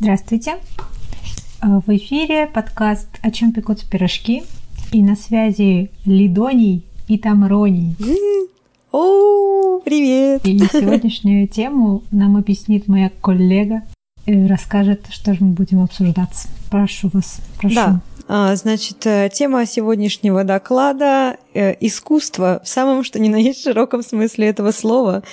[0.00, 0.56] Здравствуйте.
[1.60, 4.44] В эфире подкаст «О чем пекутся пирожки»
[4.92, 7.94] и на связи Лидоний и Тамроний.
[8.92, 10.46] О, привет!
[10.46, 13.82] И сегодняшнюю тему нам объяснит моя коллега
[14.24, 16.46] и расскажет, что же мы будем обсуждать.
[16.70, 17.74] Прошу вас, прошу.
[17.74, 23.62] Да, а, значит, э, тема сегодняшнего доклада э,– искусство в самом что ни на есть
[23.62, 25.24] широком смысле этого слова.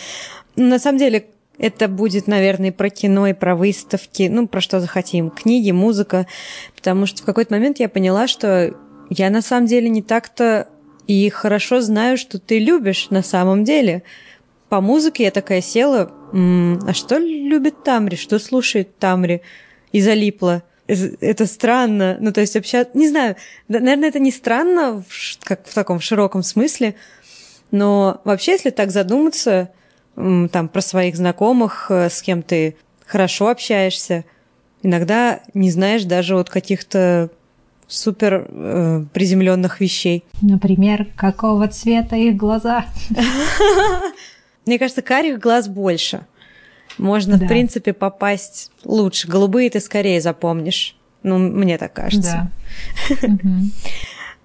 [0.58, 1.26] На самом деле,
[1.58, 6.28] это будет, наверное, про кино и про выставки, ну, про что захотим, книги, музыка,
[6.76, 8.76] потому что в какой-то момент я поняла, что
[9.10, 10.68] я на самом деле не так-то
[11.08, 14.04] и хорошо знаю, что ты любишь на самом деле.
[14.70, 19.42] По музыке я такая села, м-м, а что любит Тамри, что слушает Тамри?
[19.94, 20.64] И залипла.
[20.88, 22.98] Это странно, ну, то есть общаться...
[22.98, 23.36] Не знаю,
[23.68, 25.04] наверное, это не странно,
[25.44, 26.96] как в таком широком смысле,
[27.72, 29.70] но вообще, если так задуматься,
[30.18, 34.26] там, про своих знакомых, э, с кем ты хорошо общаешься.
[34.82, 37.30] Иногда не знаешь даже вот каких-то
[37.88, 40.24] супер э, приземленных вещей.
[40.42, 42.86] Например, какого цвета их глаза?
[44.66, 46.26] Мне кажется, карих глаз больше.
[46.98, 47.46] Можно, да.
[47.46, 49.28] в принципе, попасть лучше.
[49.28, 50.96] Голубые ты скорее запомнишь.
[51.22, 52.52] Ну, мне так кажется.
[53.22, 53.28] Да.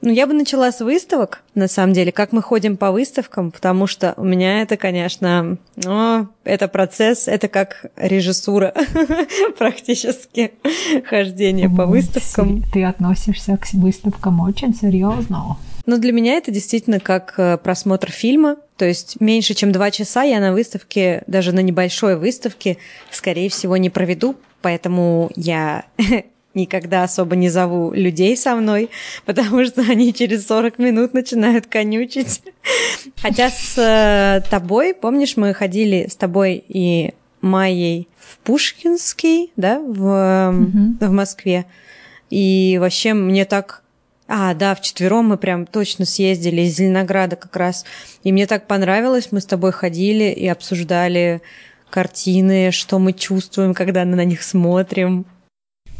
[0.02, 3.86] Ну, я бы начала с выставок, на самом деле, как мы ходим по выставкам, потому
[3.86, 8.74] что у меня это, конечно, о, это процесс, это как режиссура
[9.58, 10.54] практически,
[11.08, 12.64] хождение по выставкам.
[12.72, 15.56] Ты относишься к выставкам очень серьезно.
[15.86, 18.56] Ну, для меня это действительно как э, просмотр фильма.
[18.76, 22.78] То есть меньше, чем два часа я на выставке, даже на небольшой выставке,
[23.10, 24.36] скорее всего, не проведу.
[24.62, 25.84] Поэтому я
[26.54, 28.90] никогда особо не зову людей со мной,
[29.24, 32.42] потому что они через 40 минут начинают конючить.
[33.20, 40.50] Хотя с э, тобой, помнишь, мы ходили с тобой и Майей в Пушкинский, да, в,
[40.50, 41.06] угу.
[41.06, 41.66] в Москве.
[42.30, 43.82] И вообще мне так...
[44.28, 47.84] А, да, вчетвером мы прям точно съездили из Зеленограда как раз.
[48.22, 51.42] И мне так понравилось, мы с тобой ходили и обсуждали
[51.90, 55.26] картины, что мы чувствуем, когда на них смотрим.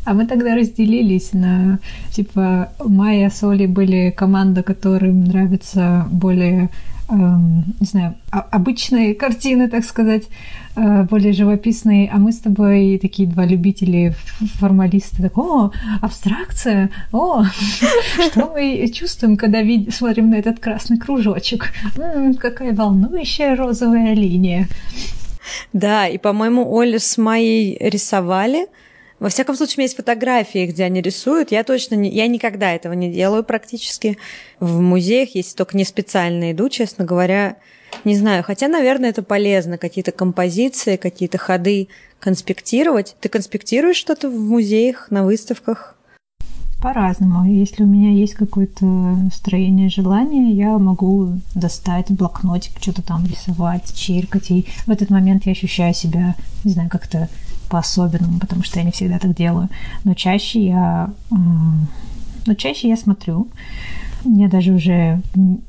[0.04, 1.78] А мы тогда разделились на,
[2.10, 6.70] типа, Майя с Олей были команда, которым нравятся более,
[7.08, 10.24] эм, не знаю, обычные картины, так сказать,
[10.74, 14.14] э, более живописные, а мы с тобой такие два любители,
[14.58, 15.70] формалисты, так, о,
[16.00, 17.44] абстракция, о,
[18.26, 21.72] что мы чувствуем, когда смотрим на этот красный кружочек,
[22.41, 24.66] какая волнующая розовая линия.
[25.72, 28.66] Да, и, по-моему, Оля с Майей рисовали,
[29.22, 31.53] во всяком случае, у меня есть фотографии, где они рисуют.
[31.53, 34.19] Я точно не, я никогда этого не делаю практически.
[34.59, 37.56] В музеях, если только не специально иду, честно говоря,
[38.03, 38.43] не знаю.
[38.43, 39.78] Хотя, наверное, это полезно.
[39.78, 41.87] Какие-то композиции, какие-то ходы
[42.19, 43.15] конспектировать.
[43.21, 45.97] Ты конспектируешь что-то в музеях, на выставках?
[46.83, 47.44] По-разному.
[47.44, 54.50] Если у меня есть какое-то настроение, желание, я могу достать блокнотик, что-то там рисовать, чиркать.
[54.50, 56.34] И в этот момент я ощущаю себя,
[56.65, 57.28] не знаю, как-то
[57.72, 59.69] по-особенному, потому что я не всегда так делаю.
[60.05, 61.10] Но чаще я,
[62.47, 63.49] но чаще я смотрю.
[64.25, 65.21] Я даже уже...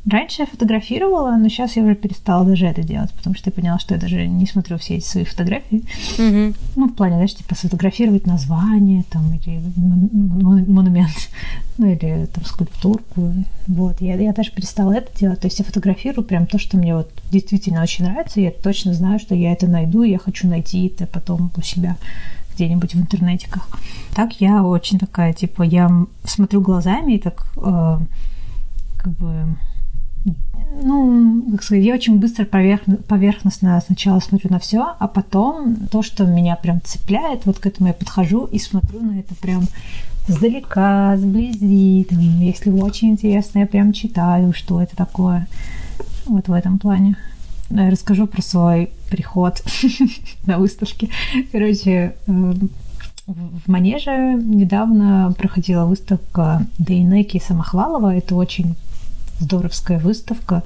[0.06, 3.80] Раньше я фотографировала, но сейчас я уже перестала даже это делать, потому что я поняла,
[3.80, 5.84] что я даже не смотрю все эти свои фотографии.
[6.18, 6.56] Mm-hmm.
[6.75, 11.30] Ну, в плане, знаешь, типа сфотографировать название там, или монумент,
[11.78, 13.34] ну, или там скульптурку.
[13.68, 14.02] Вот.
[14.02, 15.40] Я, я даже перестала это делать.
[15.40, 19.20] То есть я фотографирую прям то, что мне вот действительно очень нравится, я точно знаю,
[19.20, 21.97] что я это найду, и я хочу найти это потом у себя
[22.53, 23.68] где-нибудь в интернетиках.
[24.16, 25.90] Так я очень такая, типа, я
[26.24, 27.97] смотрю глазами и так э,
[29.03, 29.58] как бы
[30.81, 36.25] ну, как сказать, я очень быстро поверхностно сначала смотрю на все, а потом то, что
[36.25, 39.68] меня прям цепляет, вот к этому я подхожу и смотрю на это прям
[40.28, 45.47] сдалека, сблизи, там, если очень интересно, я прям читаю, что это такое.
[46.25, 47.18] Вот в этом плане.
[47.70, 49.62] Я расскажу про свой приход
[50.46, 51.09] на выставке.
[51.52, 52.70] Короче, эм,
[53.25, 58.16] в Манеже недавно проходила выставка Дейнеки Самохвалова.
[58.16, 58.76] Это очень
[59.43, 60.63] здоровская выставка.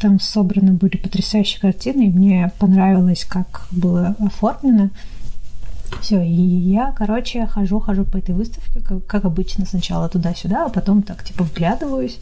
[0.00, 4.90] Там собраны были потрясающие картины, и мне понравилось, как было оформлено.
[6.00, 10.68] Все, и я, короче, хожу, хожу по этой выставке, как, как обычно, сначала туда-сюда, а
[10.68, 12.18] потом так, типа, вглядываюсь.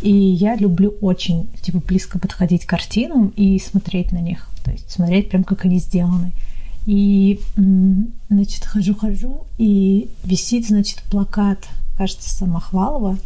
[0.00, 4.48] И я люблю очень, типа, близко подходить к картинам и смотреть на них.
[4.64, 6.32] То есть смотреть прям, как они сделаны.
[6.86, 7.40] И,
[8.28, 13.18] значит, хожу-хожу, и висит, значит, плакат, кажется, Самохвалова.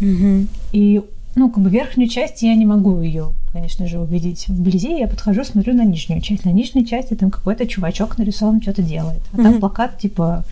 [0.00, 0.46] Угу.
[0.72, 1.02] И
[1.34, 4.98] ну, как бы верхнюю часть я не могу ее, конечно же, увидеть вблизи.
[4.98, 6.44] Я подхожу, смотрю на нижнюю часть.
[6.44, 9.22] На нижней части там какой-то чувачок нарисован, что-то делает.
[9.32, 9.60] А там mm-hmm.
[9.60, 10.44] плакат, типа,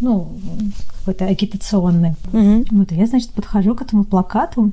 [0.00, 0.32] ну,
[0.98, 2.14] какой-то агитационный.
[2.32, 2.64] Мгм.
[2.70, 4.72] Вот, я, значит, подхожу к этому плакату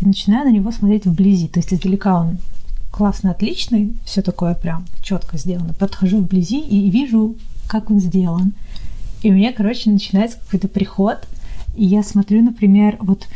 [0.00, 1.48] и начинаю на него смотреть вблизи.
[1.48, 2.38] То есть издалека он
[2.90, 5.74] классно, отличный, все такое прям четко сделано.
[5.74, 7.36] Подхожу вблизи и вижу,
[7.68, 8.52] как он сделан.
[9.22, 11.18] И у меня, короче, начинается какой-то приход,
[11.76, 13.26] и я смотрю, например, вот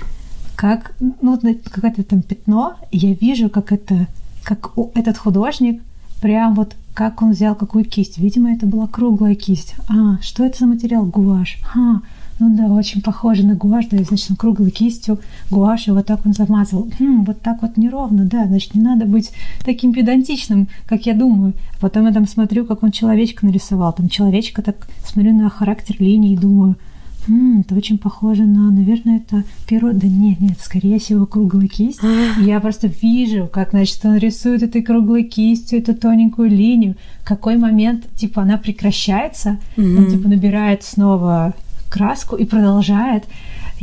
[0.62, 1.36] как, ну,
[1.72, 4.06] какое-то там пятно, я вижу, как это,
[4.44, 5.82] как у- этот художник
[6.20, 8.16] прям вот как он взял какую кисть.
[8.18, 9.74] Видимо, это была круглая кисть.
[9.88, 11.04] А, что это за материал?
[11.04, 11.58] Гуашь.
[11.74, 11.96] А,
[12.38, 15.18] ну да, очень похоже на гуашь, да, значит, он круглой кистью
[15.50, 16.86] гуашь, и вот так он замазал.
[16.96, 19.32] Хм, вот так вот неровно, да, значит, не надо быть
[19.64, 21.54] таким педантичным, как я думаю.
[21.80, 23.92] Потом я там смотрю, как он человечка нарисовал.
[23.94, 26.76] Там человечка так смотрю на характер линии и думаю,
[27.28, 29.92] «М, это очень похоже на, наверное, это перо.
[29.92, 32.00] Да нет, нет, скорее всего, круглая кисть.
[32.40, 36.96] И я просто вижу, как, значит, он рисует этой круглой кистью эту тоненькую линию.
[37.22, 39.58] В какой момент, типа, она прекращается,
[39.98, 41.54] он, типа, набирает снова
[41.88, 43.24] краску и продолжает.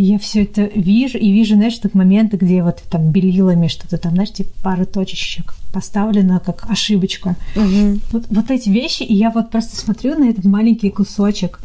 [0.01, 4.13] Я все это вижу, и вижу, знаешь, так моменты, где вот там белилами что-то там,
[4.13, 7.35] знаешь, типа пара точечек поставлено как ошибочка.
[7.53, 7.99] Мгм.
[8.13, 11.59] Вот, вот эти вещи, и я вот просто смотрю на этот маленький кусочек,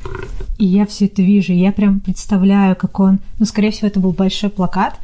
[0.58, 4.00] и я все это вижу, и я прям представляю, как он, ну, скорее всего, это
[4.00, 4.94] был большой плакат,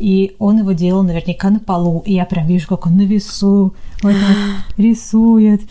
[0.00, 3.72] и он его делал наверняка на полу, и я прям вижу, как он на весу
[4.02, 4.36] вот так
[4.78, 5.62] рисует,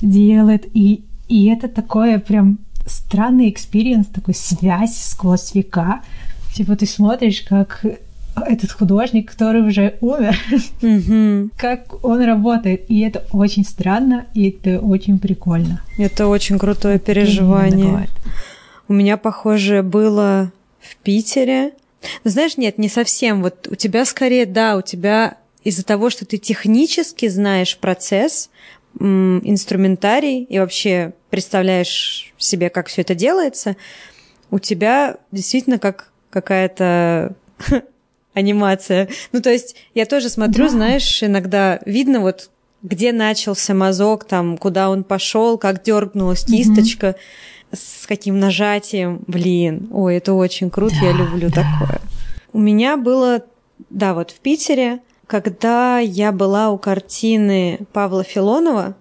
[0.00, 6.00] делает, и, и это такое прям странный experience, такой связь сквозь века.
[6.54, 7.84] Типа ты смотришь, как
[8.34, 10.36] этот художник, который уже умер,
[10.80, 11.50] Мгм.
[11.58, 12.84] как он работает.
[12.88, 15.82] И это очень странно, и это очень прикольно.
[15.98, 18.08] Это очень крутое переживание.
[18.88, 20.50] У меня похожее было
[20.80, 21.72] в Питере.
[22.24, 23.42] Но знаешь, нет, не совсем.
[23.42, 28.50] Вот у тебя скорее, да, у тебя из-за того, что ты технически знаешь процесс,
[28.98, 33.76] инструментарий и вообще представляешь себе, как все это делается,
[34.50, 37.34] у тебя действительно как какая-то
[38.34, 39.08] анимация.
[39.32, 40.70] Ну, то есть я тоже смотрю, Да.
[40.70, 42.50] знаешь, иногда видно вот
[42.82, 46.56] где начался мазок, там, куда он пошел, как дернулась Мгм.
[46.56, 47.14] кисточка,
[47.72, 49.20] с каким нажатием.
[49.28, 51.62] Блин, ой, это очень круто, я Да, люблю да.
[51.78, 52.00] такое.
[52.52, 53.42] У меня было,
[53.88, 54.98] да, вот в Питере,
[55.28, 58.96] когда я была у картины Павла Филонова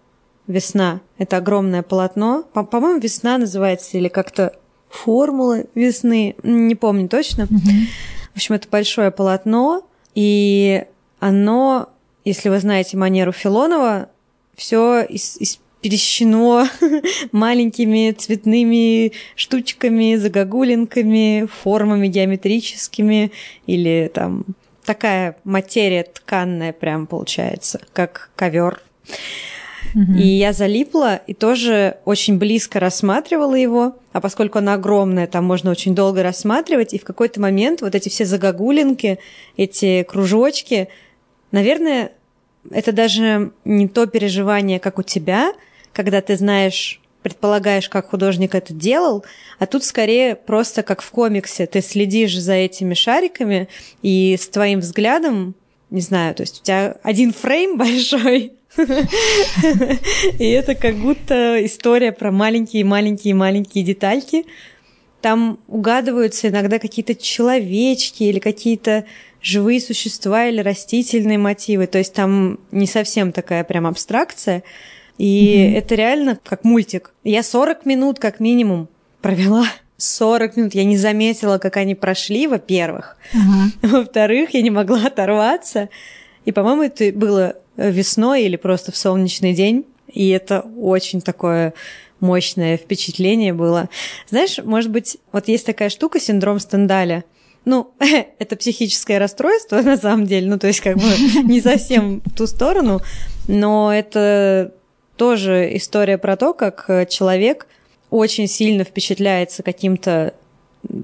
[0.48, 4.54] «Весна», это огромное полотно, По- по-моему, «Весна» называется, или как-то
[4.92, 7.48] «Формулы весны», не помню точно.
[7.50, 7.88] Мгм.
[8.34, 9.84] В общем, это большое полотно,
[10.16, 10.86] и
[11.20, 11.90] оно,
[12.26, 14.10] если вы знаете манеру Филонова,
[14.56, 15.08] все
[15.82, 16.68] перещено
[17.32, 23.32] маленькими цветными штучками, загогулинками, формами геометрическими
[23.66, 24.46] или там
[24.86, 28.82] такая материя тканная прям получается, как ковер.
[29.94, 33.96] И я залипла и тоже очень близко рассматривала его.
[34.14, 36.94] А поскольку оно огромное, там можно очень долго рассматривать.
[36.94, 39.20] И в какой-то момент вот эти все загогулинки,
[39.58, 40.88] эти кружочки,
[41.52, 42.12] наверное,
[42.70, 45.54] это даже не то переживание, как у тебя,
[45.94, 49.24] когда ты знаешь, предполагаешь, как художник это делал,
[49.60, 51.66] а тут скорее просто как в комиксе.
[51.66, 53.68] Ты следишь за этими шариками
[54.02, 55.56] и с твоим взглядом,
[55.90, 62.32] не знаю, то есть у тебя один фрейм большой, и это как будто история про
[62.32, 64.46] маленькие-маленькие-маленькие детальки.
[65.22, 69.06] Там угадываются иногда какие-то человечки или какие-то
[69.42, 71.88] живые существа или растительные мотивы.
[71.88, 74.64] То есть там не совсем такая прям абстракция.
[75.18, 75.78] И Мгм.
[75.78, 77.14] это реально как мультик.
[77.24, 78.88] Я 40 минут как минимум
[79.22, 79.68] провела.
[79.98, 80.74] 40 минут.
[80.74, 83.18] Я не заметила, как они прошли, во-первых.
[83.34, 83.72] Ага.
[83.98, 85.90] Во-вторых, я не могла оторваться.
[86.46, 89.86] И, по-моему, это было весной или просто в солнечный день.
[90.12, 91.74] И это очень такое
[92.20, 93.90] мощное впечатление было.
[94.30, 97.24] Знаешь, может быть, вот есть такая штука, синдром Стендаля.
[97.66, 97.92] Ну,
[98.40, 101.04] это психическое расстройство на самом деле, ну, то есть как бы
[101.44, 103.02] не совсем в ту сторону,
[103.48, 104.74] но это
[105.18, 107.68] тоже история про то, как э, человек
[108.10, 110.34] очень сильно впечатляется каким-то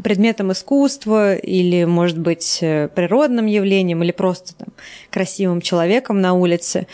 [0.03, 4.69] предметом искусства или, может быть, э, природным явлением или просто там,
[5.10, 6.88] красивым человеком на улице.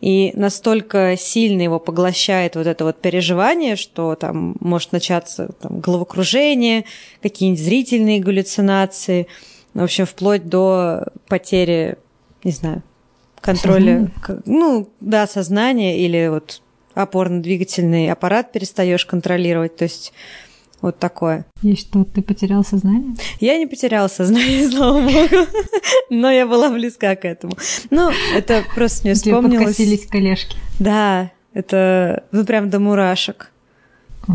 [0.00, 6.84] И настолько сильно его поглощает вот это вот переживание, что там может начаться там, головокружение,
[7.22, 9.26] какие-нибудь зрительные галлюцинации,
[9.74, 11.98] в общем, вплоть до потери,
[12.44, 12.82] не знаю,
[13.40, 14.10] контроля,
[14.46, 16.62] ну, да, сознания или вот
[16.94, 20.12] опорно-двигательный аппарат перестаешь контролировать, то есть
[20.82, 21.44] вот такое.
[21.62, 23.14] И что, ты потерял сознание?
[23.40, 25.46] Я не потеряла сознание, слава богу,
[26.10, 27.54] но я была близка к этому.
[27.90, 29.66] Ну, это просто мне Тебе вспомнилось.
[29.66, 30.56] подкосились колешки.
[30.78, 33.50] Да, это ну прям до мурашек.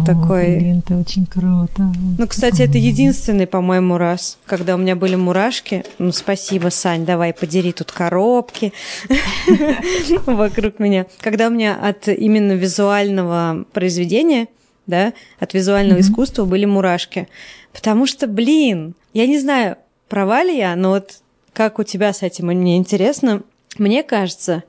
[0.06, 0.58] такой.
[0.58, 1.92] Блин, это очень круто.
[2.18, 5.86] Ну, кстати, это единственный, по-моему, раз, когда у меня были мурашки.
[6.00, 8.74] Ну, спасибо, Сань, давай подери тут коробки
[10.26, 11.06] вокруг меня.
[11.22, 14.48] Когда у меня от именно визуального произведения,
[14.88, 17.28] да, от визуального искусства были мурашки.
[17.74, 19.78] Потому что, блин, я не знаю,
[20.08, 21.20] права ли я, но вот
[21.54, 23.42] как у тебя с этим, мне интересно.
[23.78, 24.64] Мне кажется,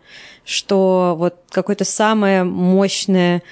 [0.45, 3.43] что вот какое-то самое мощное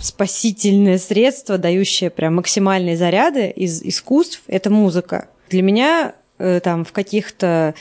[0.00, 5.28] спасительное средство, дающее прям максимальные заряды из искусств, это музыка.
[5.48, 7.74] Для меня э, там в каких-то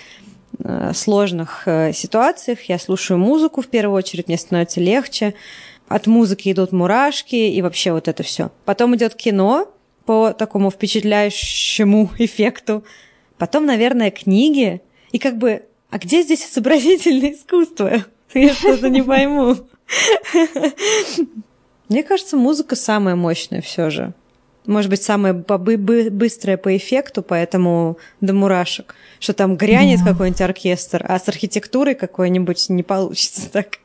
[0.57, 5.33] э, сложных э, ситуациях я слушаю музыку в первую очередь, мне становится легче.
[5.89, 8.51] От музыки идут мурашки и вообще вот это все.
[8.63, 9.73] Потом идет кино
[10.05, 12.83] по такому впечатляющему эффекту.
[13.39, 14.81] Потом, наверное, книги.
[15.11, 18.05] И как бы, а где здесь изобразительное искусство?
[18.35, 19.55] Я что-то не пойму.
[21.89, 24.13] Мне кажется, музыка самая мощная все же.
[24.67, 28.93] Может быть, самая быстрая по эффекту, поэтому до мурашек.
[29.19, 33.79] Что там грянет какой-нибудь оркестр, а с архитектурой какой-нибудь не получится так.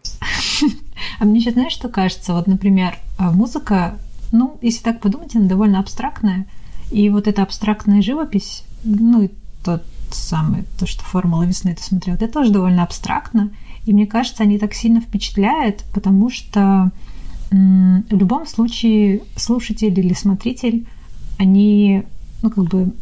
[1.19, 2.35] А мне сейчас, знаешь, что кажется?
[2.35, 3.99] Вот, например, а, музыка,
[4.33, 6.47] ну, если так подумать, она довольно абстрактная.
[6.91, 9.31] И вот эта абстрактная живопись, ну, и
[9.65, 13.51] тот самый, то, что формула весны ты смотрел, это тоже довольно абстрактно.
[13.87, 16.91] И мне кажется, они так сильно впечатляют, потому что
[17.51, 20.87] в любом случае слушатель или смотритель,
[21.39, 22.03] они,
[22.43, 22.93] ну, как бы,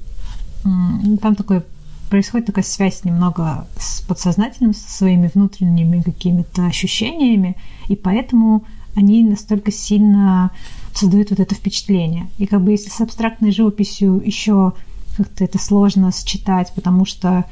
[0.63, 1.65] там такое
[2.12, 7.57] происходит такая связь немного с подсознательным, со своими внутренними какими-то ощущениями,
[7.88, 10.50] и поэтому они настолько сильно
[10.92, 12.28] создают вот это впечатление.
[12.37, 14.75] И как бы если с абстрактной живописью еще
[15.16, 17.47] как-то это сложно считать, потому что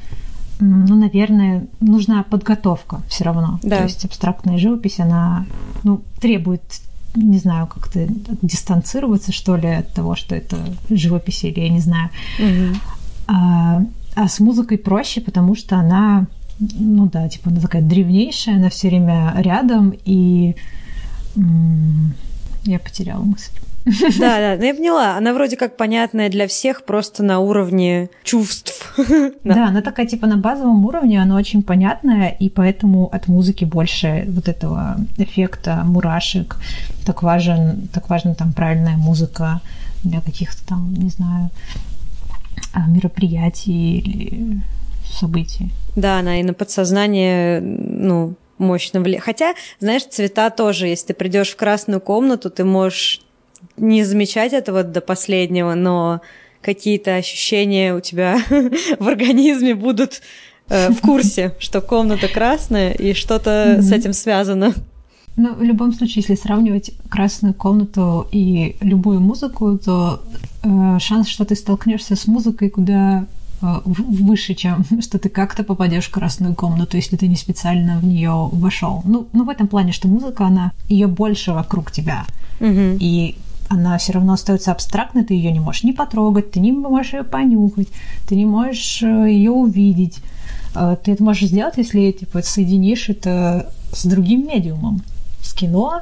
[0.59, 3.59] ну, наверное, нужна подготовка все равно.
[3.63, 3.77] Да.
[3.77, 5.47] То есть абстрактная живопись, она
[5.81, 6.61] ну, требует
[7.15, 8.07] не знаю, как-то
[8.43, 10.57] дистанцироваться, что ли, от того, что это
[10.91, 12.09] живопись или я не знаю.
[12.37, 12.77] Угу.
[13.27, 13.81] А,
[14.15, 16.25] а с музыкой проще, потому что она,
[16.59, 20.55] ну да, типа она такая древнейшая, она все время рядом, и
[21.35, 22.13] м-
[22.65, 23.51] я потеряла мысль.
[24.19, 25.17] Да, да, ну я поняла.
[25.17, 28.93] Она вроде как понятная для всех, просто на уровне чувств.
[29.43, 34.25] Да, она такая типа на базовом уровне, она очень понятная, и поэтому от музыки больше
[34.27, 36.57] вот этого эффекта мурашек.
[37.05, 39.61] Так важен, так важна там правильная музыка
[40.03, 41.49] для каких-то там, не знаю,
[42.87, 44.61] мероприятий или
[45.05, 45.71] событий.
[45.95, 49.23] Да, она и на подсознание, ну, мощно влияет.
[49.23, 53.21] Хотя, знаешь, цвета тоже, если ты придешь в красную комнату, ты можешь
[53.77, 56.21] не замечать этого до последнего, но
[56.61, 58.37] какие-то ощущения у тебя
[58.99, 60.21] в организме будут
[60.69, 64.73] э, в курсе, что комната красная и что-то с этим связано.
[65.37, 70.21] Ну, в любом случае, если сравнивать красную комнату и любую музыку, то
[70.99, 73.25] шанс, что ты столкнешься с музыкой куда
[73.61, 78.05] э, выше, чем что ты как-то попадешь в красную комнату, если ты не специально в
[78.05, 79.01] нее вошел.
[79.05, 82.25] Ну, ну, в этом плане, что музыка, она ее больше вокруг тебя.
[82.59, 82.97] Угу.
[82.99, 83.35] И
[83.69, 87.23] она все равно остается абстрактной, ты ее не можешь не потрогать, ты не можешь ее
[87.23, 87.87] понюхать,
[88.27, 90.19] ты не можешь э, ее увидеть.
[90.75, 95.01] Э, ты это можешь сделать, если типа, соединишь это с другим медиумом,
[95.41, 96.01] с кино,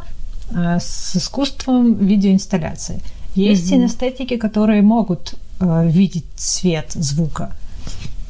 [0.52, 3.02] э, с искусством видеоинсталляции.
[3.40, 3.86] Есть mm-hmm.
[3.86, 7.52] эстетики, которые могут видеть цвет звука,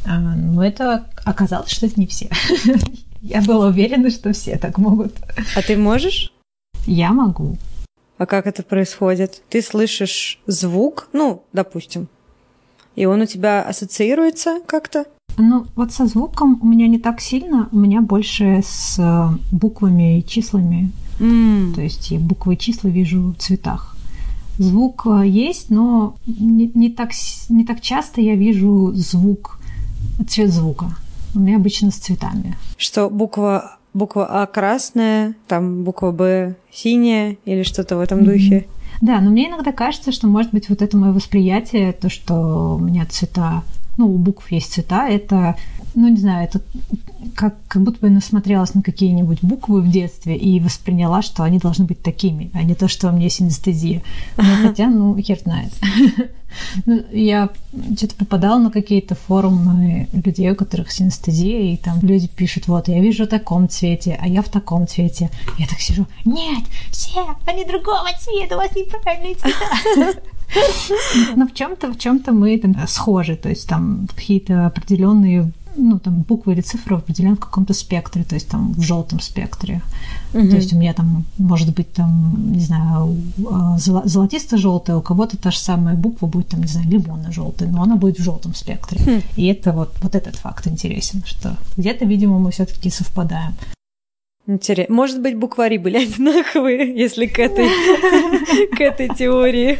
[0.05, 2.29] но это оказалось, что это не все.
[3.21, 5.13] Я была уверена, что все так могут.
[5.55, 6.33] А ты можешь?
[6.85, 7.57] Я могу.
[8.17, 9.41] А как это происходит?
[9.49, 12.07] Ты слышишь звук, ну, допустим,
[12.95, 15.05] и он у тебя ассоциируется как-то?
[15.37, 20.19] Ну, вот со звуком у меня не так сильно, у меня больше с э, буквами
[20.19, 20.91] и числами.
[21.19, 21.75] Mm.
[21.75, 23.88] То есть я буквы и числа вижу в цветах.
[24.59, 27.11] Звук э, есть, но не, не, так,
[27.49, 29.59] не так часто я вижу звук,
[30.27, 30.95] цвет звука.
[31.33, 32.57] У меня обычно с цветами.
[32.77, 38.67] Что буква буква А красная, там буква Б синяя или что-то в этом духе.
[39.01, 42.79] Да, но мне иногда кажется, что, может быть, вот это мое восприятие, то, что у
[42.79, 43.63] меня цвета,
[43.97, 45.55] ну, у букв есть цвета, это,
[45.95, 46.61] ну, не знаю, это
[47.35, 51.59] как, как будто бы я насмотрелась на какие-нибудь буквы в детстве и восприняла, что они
[51.59, 54.01] должны быть такими, а не то, что у меня синестезия.
[54.37, 55.73] Ну, хотя, ну, хер знает.
[56.87, 57.49] Ну, я
[57.95, 62.99] что-то попадала на какие-то форумы людей, у которых синестезия, и там люди пишут, вот, я
[62.99, 65.29] вижу в таком цвете, а я в таком цвете.
[65.59, 70.19] Я так сижу, нет, все, они другого цвета, у вас неправильные цвета.
[71.35, 76.21] Но в чем-то, в чем-то мы там схожи, то есть там какие-то определенные ну, там,
[76.21, 79.81] буквы или цифры в каком-то спектре, то есть там в желтом спектре.
[80.33, 80.49] Угу.
[80.49, 83.15] То есть у меня там может быть там, не знаю,
[83.49, 87.95] а, золотисто-желтая, у кого-то та же самая буква будет там, не знаю, лимонно-желтая, но она
[87.95, 88.99] будет в желтом спектре.
[88.99, 89.21] Хм.
[89.35, 93.53] И это вот, вот этот факт интересен, что где-то, видимо, мы все-таки совпадаем.
[94.49, 94.95] Интересно.
[94.95, 97.69] Может быть, буквари были одинаковые, если к этой,
[98.75, 99.77] к этой теории.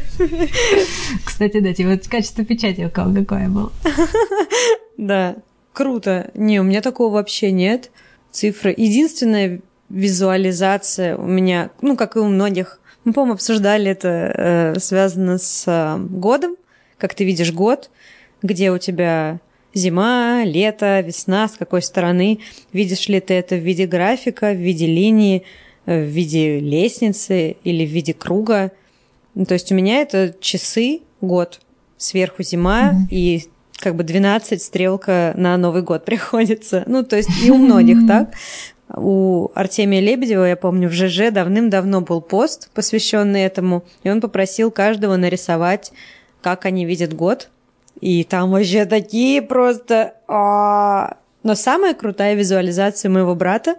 [1.25, 3.72] Кстати, да, типа качество печати у кого какое было.
[4.98, 5.38] Да,
[5.74, 6.32] круто.
[6.34, 7.92] Не, у меня такого вообще нет.
[8.32, 8.74] Цифры.
[8.76, 14.08] Единственная визуализация у меня, ну, как и у многих, мы, по-моему, обсуждали это,
[14.76, 16.56] э, связано с э, годом,
[16.98, 17.90] как ты видишь год,
[18.42, 19.40] где у тебя
[19.74, 22.40] Зима, лето, весна, с какой стороны.
[22.74, 25.44] Видишь ли ты это в виде графика, в виде линии,
[25.86, 28.72] э, в виде лестницы или в виде круга.
[29.36, 31.62] Ну, то есть у меня это часы, год,
[31.98, 33.08] сверху зима, mm-hmm.
[33.12, 33.48] и
[33.80, 36.84] как бы 12 стрелка на Новый год приходится.
[36.86, 38.34] Ну, то есть и у многих так.
[38.96, 44.72] У Артемия Лебедева, я помню, в ЖЖ давным-давно был пост, посвященный этому, и он попросил
[44.72, 45.92] каждого нарисовать,
[46.42, 47.50] как они видят год,
[48.02, 50.16] и там вообще такие просто...
[50.28, 53.76] А, но самая крутая визуализация моего брата,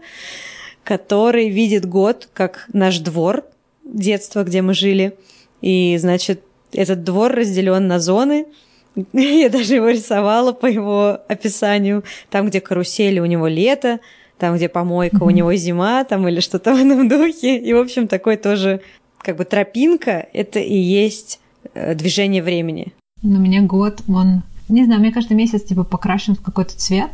[0.85, 3.45] который видит год как наш двор
[3.85, 5.17] детства, где мы жили.
[5.61, 6.43] И, значит,
[6.73, 8.47] этот двор разделен на зоны.
[9.13, 12.05] Я даже его рисовала по его описанию.
[12.29, 14.01] Там, где карусели, у него лето,
[14.39, 15.27] там, где помойка, mm-hmm.
[15.27, 17.59] у него зима, там или что-то в этом духе.
[17.59, 18.81] И, в общем, такой тоже
[19.19, 21.41] как бы тропинка— это и есть
[21.75, 22.93] э, движение времени.
[23.23, 27.11] У меня год, он, не знаю, мне каждый месяц типа покрашен в какой-то цвет.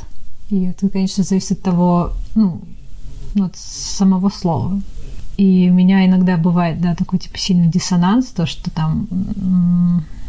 [0.51, 2.61] И это, конечно, зависит от того, ну,
[3.35, 4.81] от самого слова.
[5.37, 9.09] И у меня иногда бывает, да, такой типа сильный диссонанс, то, что там,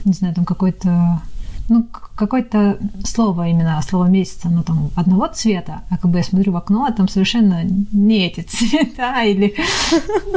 [0.04, 1.22] не знаю, там какой-то
[1.70, 6.54] ну, какое-то слово именно, слово месяца, ну, там, одного цвета, а как бы я смотрю
[6.54, 9.56] в окно, а там совершенно не эти цвета, или,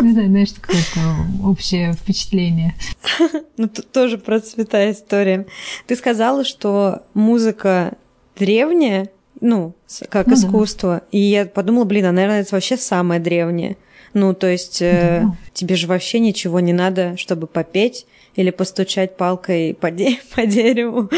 [0.01, 1.01] не знаю, знаешь, какое-то
[1.45, 2.75] общее впечатление.
[3.57, 5.47] Ну, тут тоже про цвета история.
[5.87, 7.93] Ты сказала, что музыка
[8.37, 9.75] древняя, ну,
[10.09, 11.03] как ну, искусство, да.
[11.13, 13.77] и я подумала, блин, а, наверное, это вообще самое древнее.
[14.15, 15.37] Ну, то есть э, да.
[15.53, 21.11] тебе же вообще ничего не надо, чтобы попеть или постучать палкой по, де- по дереву.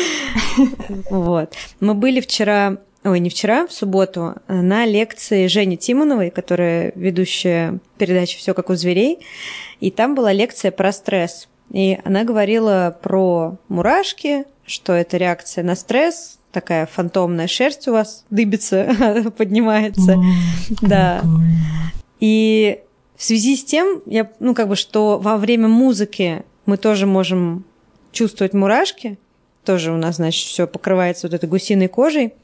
[1.10, 1.52] Вот.
[1.80, 8.38] Мы были вчера, ой, не вчера, в субботу, на лекции Жени Тимоновой, которая ведущая передачи
[8.38, 9.18] «Все как у зверей»,
[9.80, 11.48] и там была лекция про стресс.
[11.70, 18.24] И она говорила про мурашки, что это реакция на стресс, такая фантомная шерсть у вас
[18.30, 20.16] дыбится, поднимается.
[20.82, 21.22] да.
[22.20, 22.80] И
[23.16, 27.64] в связи с тем, я, ну, как бы, что во время музыки мы тоже можем
[28.12, 29.18] чувствовать мурашки.
[29.64, 32.34] Тоже у нас, значит, все покрывается вот этой гусиной кожей.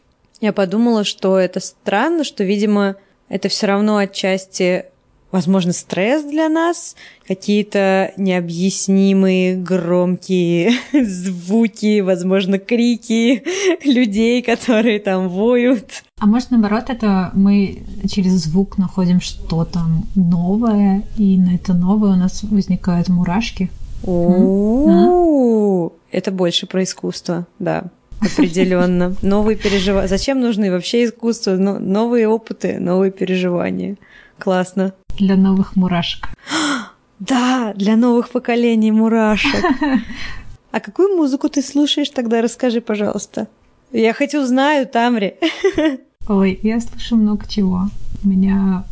[0.41, 2.97] Я подумала, что это странно, что, видимо,
[3.29, 4.87] это все равно отчасти
[5.31, 10.73] возможно, стресс для нас, какие-то необъяснимые громкие
[11.05, 13.43] звуки, возможно, крики
[13.85, 16.03] людей, которые там воют.
[16.21, 19.81] А может, наоборот, это мы через звук находим что-то
[20.15, 23.71] новое, и на это новое у нас возникают мурашки?
[24.05, 27.85] О, это больше про искусство, да.
[28.21, 29.15] Определенно.
[29.23, 30.09] Новые переживания.
[30.09, 31.57] Зачем нужны вообще искусство?
[31.57, 33.97] Новые опыты, новые переживания.
[34.39, 34.93] Классно.
[35.19, 36.29] Для новых мурашек.
[37.21, 39.65] Да, для новых поколений мурашек.
[40.71, 42.43] А какую музыку ты слушаешь тогда?
[42.43, 43.49] Расскажи, пожалуйста.
[43.91, 45.35] Я хоть узнаю, Тамри.
[46.29, 47.89] Ой, я слушаю много чего.
[48.23, 48.85] У меня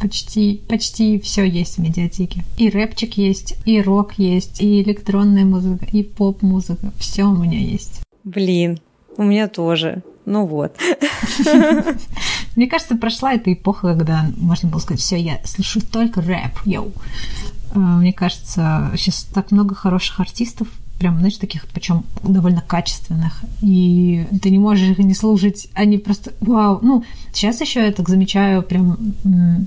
[0.00, 2.44] почти, почти все есть в медиатеке.
[2.56, 6.92] И рэпчик есть, и рок есть, и электронная музыка, и поп-музыка.
[6.98, 8.02] Все у меня есть.
[8.24, 8.80] Блин,
[9.16, 10.02] у меня тоже.
[10.24, 10.76] Ну вот.
[12.56, 16.92] Мне кажется, прошла эта эпоха, когда можно было сказать, все, я слышу только рэп, йоу.
[17.72, 24.26] Э, мне кажется, сейчас так много хороших артистов, прям, знаешь, таких, причем довольно качественных, и
[24.42, 28.62] ты не можешь их не слушать, они просто, вау, ну, сейчас еще я так замечаю,
[28.62, 28.96] прям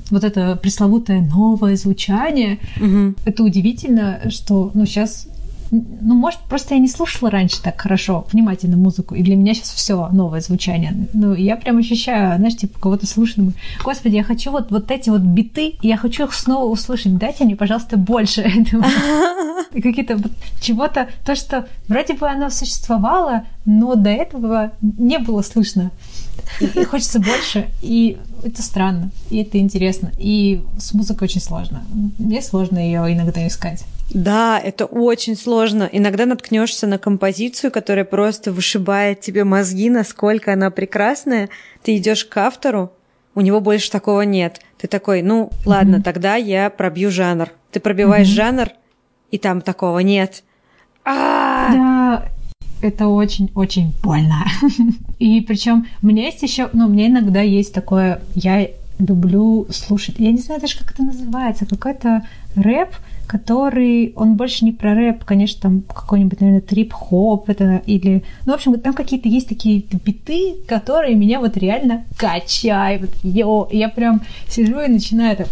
[0.09, 3.13] вот это пресловутое новое звучание, угу.
[3.25, 5.27] это удивительно, что, ну, сейчас
[5.71, 9.69] ну, может, просто я не слушала раньше так хорошо, внимательно музыку, и для меня сейчас
[9.69, 11.07] все новое звучание.
[11.13, 13.53] Ну, я прям ощущаю, знаешь, типа, кого-то слушаю, думаю,
[13.83, 17.55] господи, я хочу вот, вот эти вот биты, я хочу их снова услышать, дайте мне,
[17.55, 18.85] пожалуйста, больше этого.
[19.73, 25.43] И какие-то вот чего-то, то, что вроде бы оно существовало, но до этого не было
[25.43, 25.91] слышно.
[26.59, 30.11] И, и хочется больше, и это странно, и это интересно.
[30.17, 31.83] И с музыкой очень сложно.
[32.17, 33.83] Мне сложно ее иногда искать.
[34.11, 35.87] Да, это очень сложно.
[35.91, 41.49] Иногда наткнешься на композицию, которая просто вышибает тебе мозги, насколько она прекрасная.
[41.83, 42.91] Ты идешь к автору,
[43.35, 44.61] у него больше такого нет.
[44.77, 46.03] Ты такой, ну ладно, mm-hmm.
[46.03, 47.49] тогда я пробью жанр.
[47.71, 48.31] Ты пробиваешь mm-hmm.
[48.31, 48.69] жанр,
[49.31, 50.43] и там такого нет.
[51.05, 51.73] А-а-а!
[51.73, 52.29] Да,
[52.81, 54.45] это очень-очень больно.
[55.19, 58.67] И причем меня есть еще, ну, меня иногда есть такое, я
[58.99, 62.89] люблю слушать, я не знаю даже, как это называется, какой-то рэп,
[63.29, 68.55] который, он больше не про рэп, конечно, там какой-нибудь, наверное, трип-хоп это, или, ну, в
[68.55, 74.81] общем, там какие-то есть такие биты, которые меня вот реально качают, йо, я прям сижу
[74.81, 75.47] и начинаю так,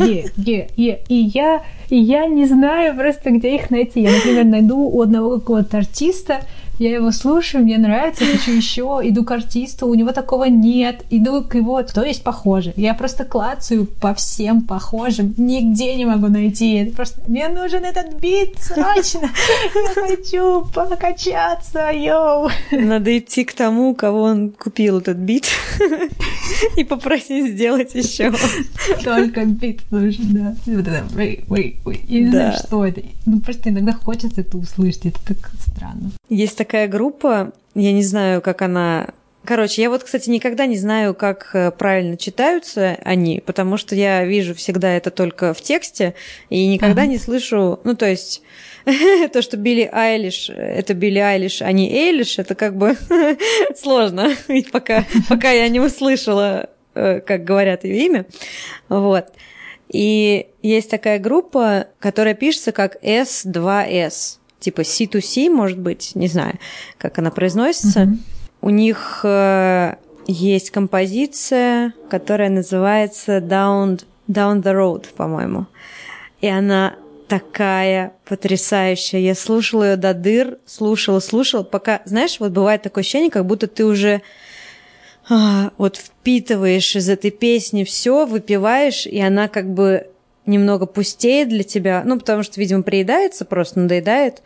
[0.00, 4.00] е, е, е, и я, и я не знаю просто, где их найти.
[4.00, 6.40] Я, например, найду у одного какого-то артиста,
[6.82, 11.42] я его слушаю, мне нравится, хочу еще, иду к артисту, у него такого нет, иду
[11.42, 12.72] к его, то есть похоже.
[12.76, 16.74] Я просто клацаю по всем похожим, нигде не могу найти.
[16.74, 19.30] Это просто мне нужен этот бит срочно.
[19.74, 22.50] Я хочу покачаться, йоу.
[22.72, 25.46] Надо идти к тому, кого он купил этот бит
[26.76, 28.32] и попросить сделать еще.
[29.04, 31.04] Только бит нужен, да.
[31.16, 33.02] Я не знаю, что это.
[33.24, 36.10] Ну, просто иногда хочется это услышать, это так странно.
[36.28, 41.14] Есть такая группа, я не знаю, как она Короче, я вот, кстати, никогда не знаю,
[41.14, 46.14] как э, правильно читаются они, потому что я вижу всегда это только в тексте
[46.48, 47.08] и никогда uh-huh.
[47.08, 48.42] не слышу, ну, то есть
[49.32, 52.96] то, что Билли Айлиш, это Билли Айлиш, а не Эйлиш, это как бы
[53.76, 58.26] сложно, ведь пока, пока я не услышала, э, как говорят ее имя.
[58.88, 59.26] Вот.
[59.88, 66.58] И есть такая группа, которая пишется как S2S типа C2C, может быть, не знаю,
[66.98, 68.02] как она произносится.
[68.02, 68.18] Mm-hmm.
[68.62, 69.96] У них э,
[70.26, 75.66] есть композиция, которая называется Down, Down the Road, по-моему.
[76.40, 76.94] И она
[77.28, 79.20] такая потрясающая.
[79.20, 83.66] Я слушала ее до дыр, слушала, слушала, пока, знаешь, вот бывает такое ощущение, как будто
[83.66, 84.22] ты уже
[85.28, 90.08] а, вот впитываешь из этой песни все, выпиваешь, и она как бы
[90.46, 94.42] немного пустеет для тебя, ну, потому что, видимо, приедается, просто надоедает.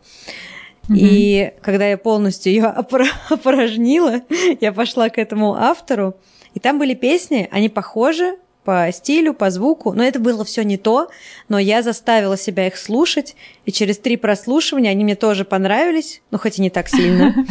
[0.88, 0.96] Mm-hmm.
[0.96, 2.66] И когда я полностью ее
[3.30, 4.20] опорожнила,
[4.60, 6.16] я пошла к этому автору,
[6.54, 10.76] и там были песни, они похожи по стилю, по звуку, но это было все не
[10.76, 11.08] то,
[11.48, 16.38] но я заставила себя их слушать, и через три прослушивания они мне тоже понравились, ну
[16.38, 17.34] хоть и не так сильно.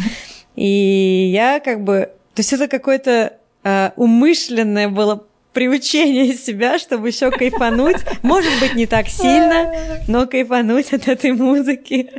[0.56, 7.30] И я как бы, то есть это какое-то э, умышленное было приучение себя, чтобы еще
[7.30, 7.96] кайфануть.
[8.22, 9.72] Может быть, не так сильно,
[10.06, 12.10] но кайфануть от этой музыки.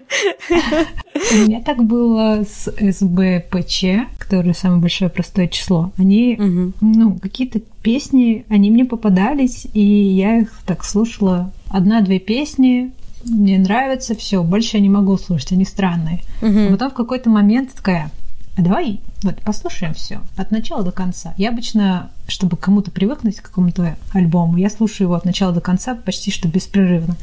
[0.50, 5.92] У меня так было с СБПЧ, который самое большое простое число.
[5.98, 6.74] Они, угу.
[6.82, 11.52] ну, какие-то песни, они мне попадались, и я их так слушала.
[11.70, 12.92] Одна-две песни,
[13.24, 16.22] мне нравятся, все, больше я не могу слушать, они странные.
[16.42, 16.60] Угу.
[16.60, 18.10] А потом в какой-то момент такая,
[18.58, 21.34] давай вот послушаем все от начала до конца.
[21.38, 25.96] Я обычно, чтобы кому-то привыкнуть к какому-то альбому, я слушаю его от начала до конца
[25.96, 27.16] почти что беспрерывно.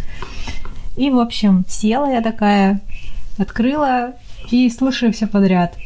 [0.97, 2.81] И, в общем, села я такая,
[3.37, 4.14] открыла
[4.51, 5.77] и слушаю все подряд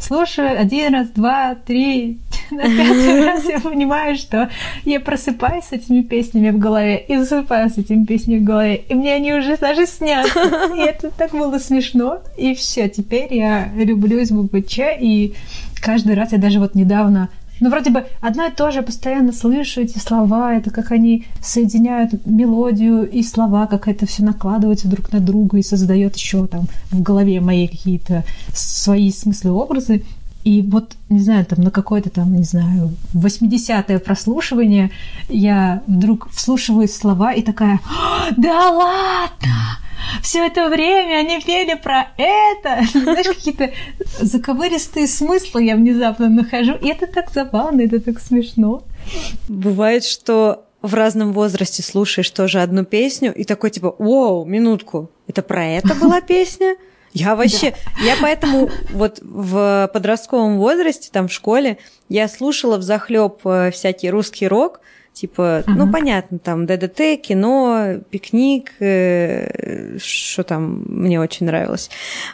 [0.00, 2.18] слушаю один раз, два, три,
[2.50, 4.50] на пятый раз я понимаю, что
[4.84, 8.94] я просыпаюсь с этими песнями в голове и засыпаю с этими песнями в голове, и
[8.94, 10.40] мне они уже даже снятся.
[10.76, 12.20] И это так было смешно.
[12.36, 15.34] И все, теперь я люблю СБПЧ, и
[15.80, 17.28] каждый раз я даже вот недавно
[17.60, 22.26] ну, вроде бы одно и то же, постоянно слышу эти слова, это как они соединяют
[22.26, 27.02] мелодию и слова, как это все накладывается друг на друга и создает еще там в
[27.02, 30.04] голове мои какие-то свои смыслы, образы.
[30.44, 34.90] И вот, не знаю, там на какое-то там, не знаю, 80-е прослушивание
[35.28, 37.80] я вдруг вслушиваю слова и такая,
[38.36, 39.78] да ладно!
[40.22, 42.80] все это время они пели про это.
[42.98, 43.70] Знаешь, какие-то
[44.20, 46.74] заковыристые смыслы я внезапно нахожу.
[46.74, 48.84] И это так забавно, это так смешно.
[49.48, 55.42] Бывает, что в разном возрасте слушаешь тоже одну песню и такой типа, вау, минутку, это
[55.42, 56.76] про это была песня?
[57.14, 58.04] Я вообще, да.
[58.04, 64.10] я поэтому вот в подростковом возрасте, там в школе, я слушала в захлеб э, всякий
[64.10, 64.80] русский рок,
[65.14, 65.74] Типа, uh-huh.
[65.76, 71.88] ну, понятно, там ДДТ, кино, пикник, э, что там мне очень нравилось.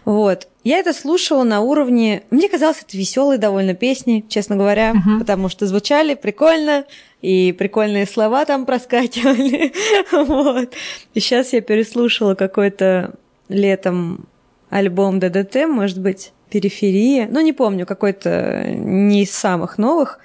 [0.07, 0.49] Вот.
[0.65, 2.23] Я это слушала на уровне...
[2.31, 5.19] Мне казалось, это веселые довольно песни, честно говоря, uh-huh.
[5.19, 6.87] потому что звучали прикольно,
[7.21, 9.75] и прикольные слова там проскакивали.
[10.13, 10.73] вот.
[11.13, 13.13] И сейчас я переслушала какой-то
[13.51, 14.27] летом
[14.71, 17.29] альбом ДДТ, может быть, «Периферия».
[17.31, 20.19] Ну, не помню, какой-то не из самых новых.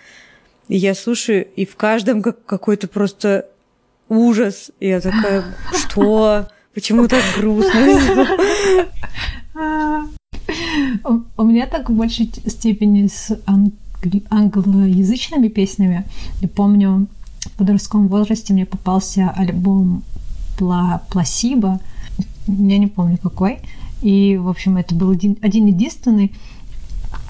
[0.68, 3.48] И я слушаю, и в каждом как какой-то просто
[4.10, 4.72] ужас.
[4.80, 6.48] И я такая, что?
[6.74, 8.28] Почему так грустно?
[11.38, 13.40] У меня так в большей степени с
[14.30, 16.06] англоязычными песнями.
[16.42, 17.08] Я помню,
[17.40, 20.04] в подростковом возрасте мне попался альбом
[20.58, 21.80] Пласиба.
[22.48, 23.60] Я не помню какой.
[24.06, 25.76] И, в общем, это был один, один.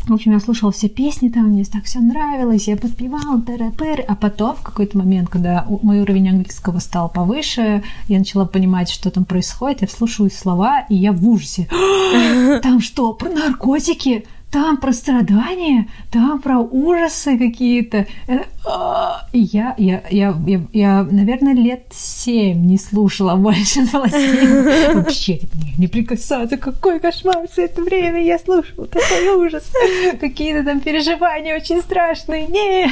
[0.07, 4.15] В общем, я слушала все песни там, мне так все нравилось, я подпевала, тыры а
[4.15, 9.23] потом в какой-то момент, когда мой уровень английского стал повыше, я начала понимать, что там
[9.23, 11.69] происходит, я вслушиваю слова, и я в ужасе.
[12.61, 14.25] Там что, про наркотики?
[14.51, 18.05] Там про страдания, там про ужасы какие-то.
[18.27, 24.93] Э, а, я, я, я, я, я, наверное, лет семь не слушала больше новостей.
[24.93, 29.69] Вообще, типа, не, не прикасаться, какой кошмар все это время я слушала, такой ужас.
[30.19, 32.47] Какие-то там переживания очень страшные.
[32.47, 32.91] Нет.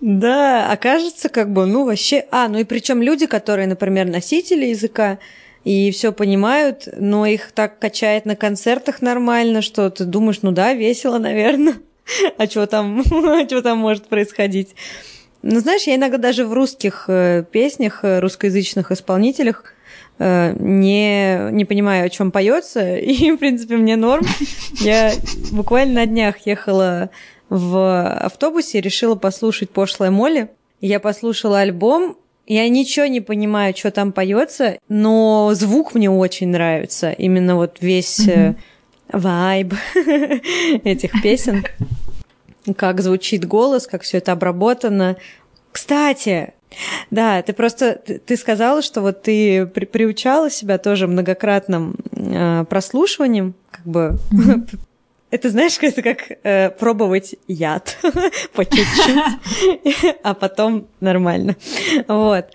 [0.00, 2.24] Да, окажется, как бы, ну, вообще...
[2.30, 5.18] А, ну и причем люди, которые, например, носители языка,
[5.64, 10.74] и все понимают, но их так качает на концертах нормально, что ты думаешь, ну да,
[10.74, 11.74] весело, наверное.
[12.38, 13.04] А что там,
[13.46, 14.74] что там может происходить?
[15.42, 19.74] Ну, знаешь, я иногда даже в русских э, песнях, э, русскоязычных исполнителях
[20.18, 24.26] э, не, не понимаю, о чем поется, и, в принципе, мне норм.
[24.80, 25.12] Я
[25.52, 27.10] буквально на днях ехала
[27.50, 30.48] в автобусе, решила послушать пошлое Молли.
[30.80, 32.16] Я послушала альбом,
[32.48, 37.10] я ничего не понимаю, что там поется, но звук мне очень нравится.
[37.12, 38.56] Именно вот весь mm-hmm.
[39.12, 39.74] вайб
[40.84, 41.64] этих песен.
[42.76, 45.16] Как звучит голос, как все это обработано.
[45.72, 46.54] Кстати,
[47.10, 52.64] да, ты просто ты, ты сказала, что вот ты при, приучала себя тоже многократным э,
[52.68, 54.78] прослушиванием, как бы mm-hmm.
[55.30, 57.98] Это знаешь, это как э, пробовать яд
[58.54, 61.56] по чуть-чуть, а потом нормально.
[62.06, 62.46] Вот.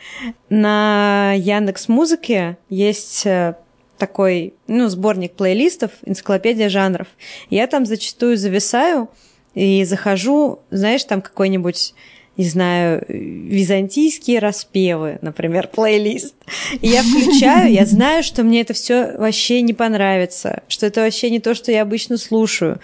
[0.50, 3.56] На Яндекс Музыке есть э,
[4.00, 7.08] такой, ну, сборник плейлистов, энциклопедия жанров.
[7.52, 9.10] Я там зачастую зависаю
[9.54, 11.94] и захожу, знаешь, там какой-нибудь
[12.36, 16.36] не знаю, византийские распевы, например, плейлист.
[16.82, 21.30] И я включаю, я знаю, что мне это все вообще не понравится, что это вообще
[21.30, 22.80] не то, что я обычно слушаю.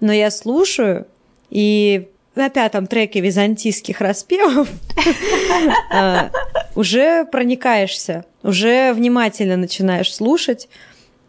[0.00, 1.06] Но я слушаю,
[1.50, 4.68] и на пятом треке византийских распевов
[5.90, 6.30] а,
[6.76, 10.68] уже проникаешься, уже внимательно начинаешь слушать.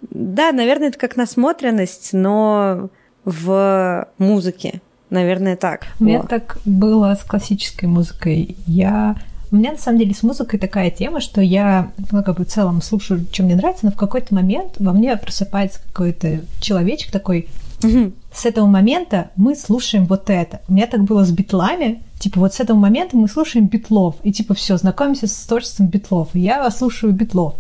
[0.02, 2.90] Да, наверное, это как насмотренность, но
[3.24, 4.82] в музыке.
[5.10, 5.88] Наверное, так.
[6.00, 6.30] У меня вот.
[6.30, 8.58] так было с классической музыкой.
[8.66, 9.16] Я
[9.52, 12.48] у меня на самом деле с музыкой такая тема, что я ну, как бы в
[12.48, 17.48] целом слушаю, что мне нравится, но в какой-то момент во мне просыпается какой-то человечек такой.
[17.84, 18.12] Угу.
[18.34, 20.62] С этого момента мы слушаем вот это.
[20.68, 22.02] У меня так было с битлами.
[22.20, 24.16] Типа вот с этого момента мы слушаем битлов.
[24.24, 26.30] И типа все, знакомимся с творчеством битлов.
[26.34, 27.56] И я слушаю битлов.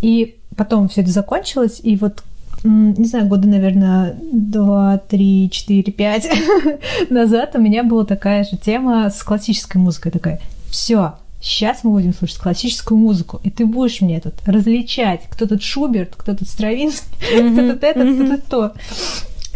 [0.00, 2.22] И потом все это закончилось, и вот
[2.66, 6.28] не знаю, года, наверное, два, три, четыре, пять
[7.10, 10.12] назад у меня была такая же тема с классической музыкой.
[10.12, 15.46] Такая, все, сейчас мы будем слушать классическую музыку, и ты будешь мне тут различать, кто
[15.46, 17.08] тут Шуберт, кто тут Стравинский,
[17.52, 18.72] кто тут это, кто тут то.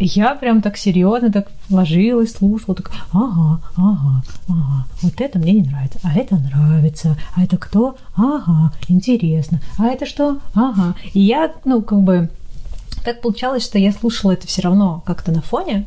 [0.03, 5.68] Я прям так серьезно так ложилась, слушала, так, ага, ага, ага, вот это мне не
[5.68, 7.99] нравится, а это нравится, а это кто?
[8.16, 10.38] Ага, интересно, а это что?
[10.55, 10.94] Ага.
[11.12, 12.31] И я, ну, как бы
[13.04, 15.86] так получалось, что я слушала это все равно как-то на фоне,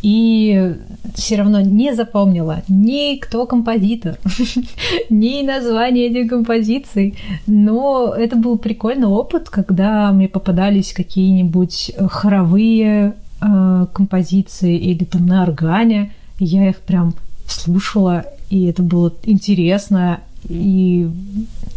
[0.00, 0.76] и
[1.14, 4.18] все равно не запомнила ни кто композитор,
[5.10, 7.16] ни название этих композиций.
[7.46, 15.42] Но это был прикольный опыт, когда мне попадались какие-нибудь хоровые э, композиции или там на
[15.42, 16.12] органе.
[16.38, 17.14] Я их прям
[17.48, 20.20] слушала, и это было интересно.
[20.48, 21.08] И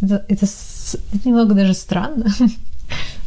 [0.01, 0.45] это, это,
[1.25, 2.27] немного даже странно.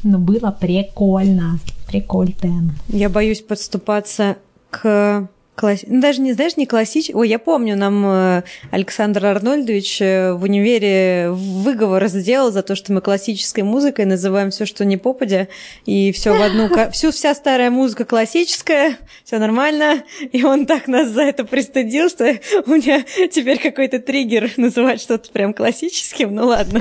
[0.04, 1.58] Но было прикольно.
[1.88, 2.74] Прикольно.
[2.88, 4.36] Я боюсь подступаться
[4.70, 5.84] к Класс...
[5.86, 7.14] Ну, даже не, знаешь, не классический.
[7.14, 12.92] Ой, я помню, нам э, Александр Арнольдович э, в универе выговор сделал за то, что
[12.92, 15.46] мы классической музыкой называем все, что не попадя,
[15.86, 16.68] и все в одну...
[16.90, 22.36] Всю вся старая музыка классическая, все нормально, и он так нас за это пристыдил, что
[22.66, 26.80] у меня теперь какой-то триггер называть что-то прям классическим, ну ладно.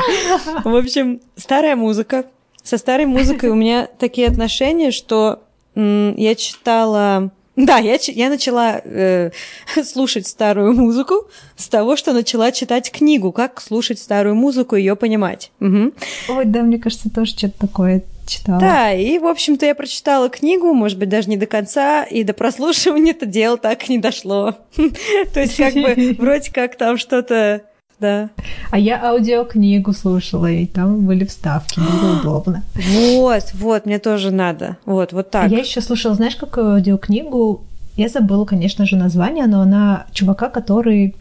[0.63, 2.25] В общем, старая музыка,
[2.63, 5.43] со старой музыкой у меня такие отношения, что
[5.75, 7.31] я читала...
[7.55, 9.29] Да, я, я начала э,
[9.83, 14.95] слушать старую музыку с того, что начала читать книгу, как слушать старую музыку и ее
[14.95, 15.51] понимать.
[15.59, 15.91] Угу.
[16.29, 18.59] Ой, да, мне кажется, тоже что-то такое читала.
[18.59, 22.33] Да, и, в общем-то, я прочитала книгу, может быть, даже не до конца, и до
[22.33, 24.55] прослушивания это дело так и не дошло.
[25.33, 27.61] То есть, как бы, вроде как там что-то
[28.03, 28.29] да.
[28.69, 32.63] А я аудиокнигу слушала, и там были вставки, было удобно.
[32.75, 34.75] Вот, вот, мне тоже надо.
[34.85, 35.49] Вот, вот так.
[35.49, 37.63] Я еще слушала, знаешь, какую аудиокнигу?
[37.95, 41.15] Я забыла, конечно же, название, но она чувака, который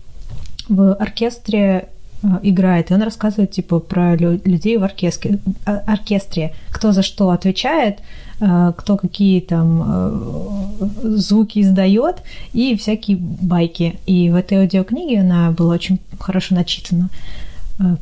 [0.68, 1.88] в оркестре
[2.23, 7.31] э, играет, и он рассказывает типа про людей в оркестре, э, оркестре, кто за что
[7.31, 7.99] отвечает,
[8.76, 12.16] кто какие там звуки издает
[12.52, 14.00] и всякие байки.
[14.05, 17.09] И в этой аудиокниге она была очень хорошо начитана.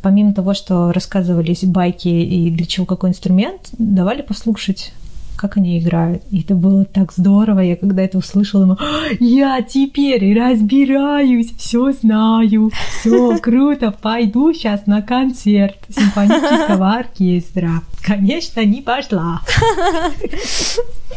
[0.03, 4.92] Помимо того, что рассказывались байки и для чего какой инструмент, давали послушать
[5.40, 6.22] как они играют.
[6.31, 7.61] И это было так здорово.
[7.61, 8.79] Я когда это услышала, думаю,
[9.20, 17.83] я теперь разбираюсь, все знаю, все круто, пойду сейчас на концерт симфонического оркестра.
[18.03, 19.40] Конечно, не пошла.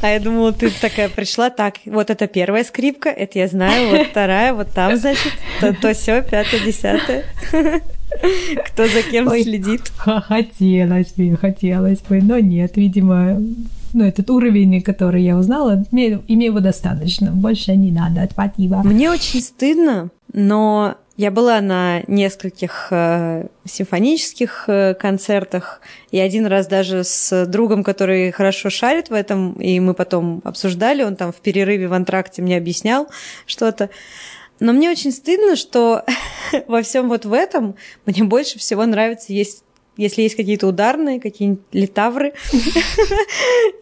[0.01, 4.07] А я думала, ты такая пришла, так, вот это первая скрипка, это я знаю, вот
[4.07, 7.25] вторая, вот там, значит, то, то все, пятое, десятое.
[8.67, 9.91] Кто за кем Ой, следит?
[9.97, 13.37] Хотелось бы, хотелось бы, но нет, видимо,
[13.93, 17.31] ну, этот уровень, который я узнала, имею, имею достаточно.
[17.31, 18.77] Больше не надо, спасибо.
[18.83, 25.79] Мне очень стыдно, но я была на нескольких э, симфонических э, концертах,
[26.09, 31.03] и один раз даже с другом, который хорошо шарит в этом, и мы потом обсуждали,
[31.03, 33.07] он там в перерыве в антракте мне объяснял
[33.45, 33.91] что-то.
[34.59, 36.03] Но мне очень стыдно, что
[36.67, 37.75] во всем вот в этом
[38.07, 39.63] мне больше всего нравится есть
[39.97, 42.33] если есть какие-то ударные, какие-нибудь литавры.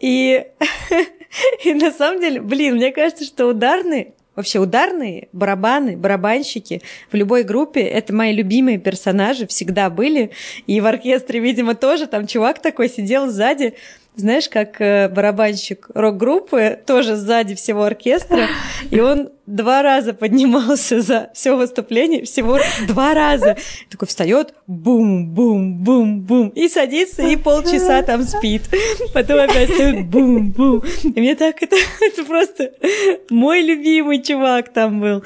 [0.00, 0.44] И,
[1.74, 7.80] на самом деле, блин, мне кажется, что ударные Вообще ударные, барабаны, барабанщики в любой группе—
[7.82, 10.30] это мои любимые персонажи, всегда были.
[10.66, 13.74] И в оркестре, видимо, тоже там чувак такой сидел сзади,
[14.14, 18.46] знаешь, как э, барабанщик рок-группы, тоже сзади всего оркестра,
[18.90, 23.56] и он два раза поднимался за все выступление, всего два раза.
[23.90, 28.62] Такой встает, бум-бум-бум-бум, и садится, и полчаса там спит.
[29.14, 30.82] Потом опять встает, бум-бум.
[31.04, 32.72] И мне так это, это просто
[33.30, 35.24] мой любимый чувак там был.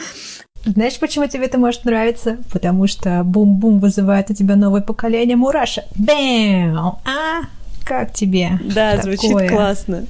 [0.65, 2.39] Знаешь, почему тебе это может нравиться?
[2.53, 5.85] Потому что бум-бум вызывает у тебя новое поколение мураша.
[5.95, 6.77] Бэм!
[6.77, 7.43] А?
[7.87, 8.59] Как тебе?
[8.65, 9.17] Да, такое?
[9.17, 10.07] звучит классно.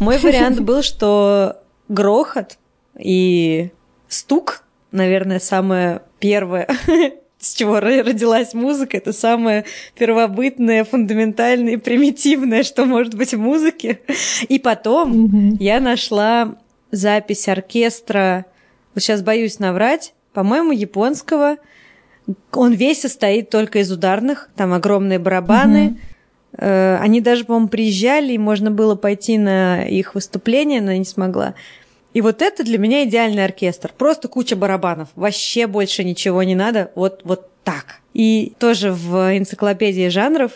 [0.00, 2.58] Мой вариант был, что грохот
[2.98, 3.70] и
[4.08, 6.66] стук, наверное, самое первое,
[7.38, 9.64] с чего родилась музыка, это самое
[9.96, 14.00] первобытное, фундаментальное и примитивное, что может быть в музыке.
[14.48, 15.56] И потом mm-hmm.
[15.60, 16.56] я нашла
[16.90, 18.44] запись оркестра,
[18.92, 21.58] вот сейчас боюсь наврать, по-моему, японского.
[22.52, 26.13] Он весь состоит только из ударных, там огромные барабаны, mm-hmm
[26.56, 31.54] они даже, по-моему, приезжали, и можно было пойти на их выступление, но я не смогла.
[32.12, 33.92] И вот это для меня идеальный оркестр.
[33.96, 35.08] Просто куча барабанов.
[35.16, 36.92] Вообще больше ничего не надо.
[36.94, 38.00] Вот, вот так.
[38.12, 40.52] И тоже в энциклопедии жанров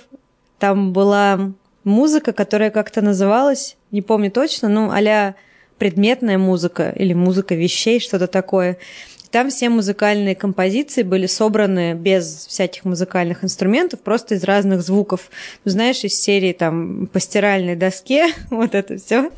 [0.59, 5.35] там была музыка, которая как-то называлась, не помню точно, ну, а
[5.79, 8.79] предметная музыка или музыка вещей, что-то такое.
[9.31, 15.31] Там все музыкальные композиции были собраны без всяких музыкальных инструментов, просто из разных звуков.
[15.65, 19.31] Ну, знаешь, из серии там по стиральной доске, вот это все.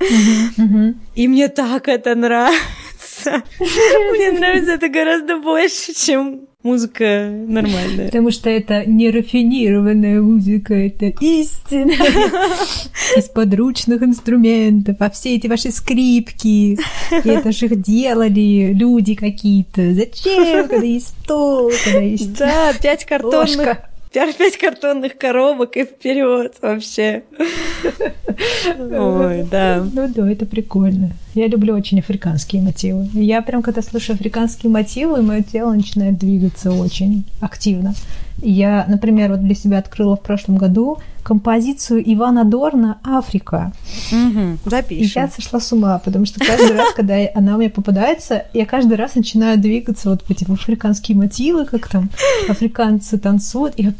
[1.14, 3.42] И мне так это нравится.
[3.58, 8.06] Мне нравится это гораздо больше, чем музыка нормальная.
[8.06, 11.92] Потому что это не рафинированная музыка, это истина
[13.16, 16.78] из подручных инструментов, а все эти ваши скрипки,
[17.10, 19.94] это же их делали люди какие-то.
[19.94, 23.78] Зачем, когда есть стол, когда есть Да, пять картонных
[24.12, 27.22] пять картонных коробок и вперед вообще.
[28.78, 29.86] Ой, да.
[29.92, 31.12] Ну да, это прикольно.
[31.34, 33.08] Я люблю очень африканские мотивы.
[33.12, 37.94] Я прям, когда слышу африканские мотивы, мое тело начинает двигаться очень активно.
[38.42, 43.72] Я, например, вот для себя открыла в прошлом году композицию Ивана Дорна «Африка».
[44.10, 45.04] Угу, запишем.
[45.04, 48.64] И я сошла с ума, потому что каждый раз, когда она у меня попадается, я
[48.64, 52.10] каждый раз начинаю двигаться вот по типу африканские мотивы, как там
[52.48, 53.74] африканцы танцуют.
[53.76, 53.92] И я,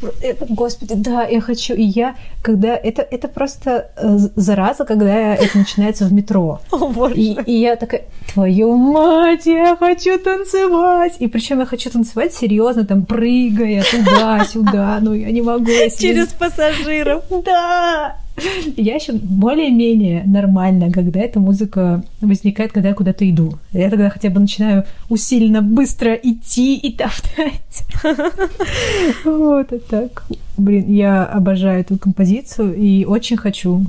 [0.49, 1.73] господи, да, я хочу.
[1.73, 2.75] И я, когда...
[2.75, 6.59] Это, это просто э, зараза, когда это начинается в метро.
[6.71, 7.13] О, боже.
[7.21, 8.03] И, и я такая,
[8.33, 11.17] твою мать, я хочу танцевать.
[11.19, 14.99] И причем я хочу танцевать серьезно, там, прыгая туда-сюда.
[15.01, 15.65] Ну, я не могу.
[15.65, 17.23] Через пассажиров.
[17.43, 18.17] Да!
[18.77, 23.53] Я еще более-менее нормально, когда эта музыка возникает, когда я куда-то иду.
[23.71, 27.83] Я тогда хотя бы начинаю усиленно быстро идти и топтать.
[29.25, 30.23] Вот и так.
[30.57, 33.81] Блин, я обожаю эту композицию и очень хочу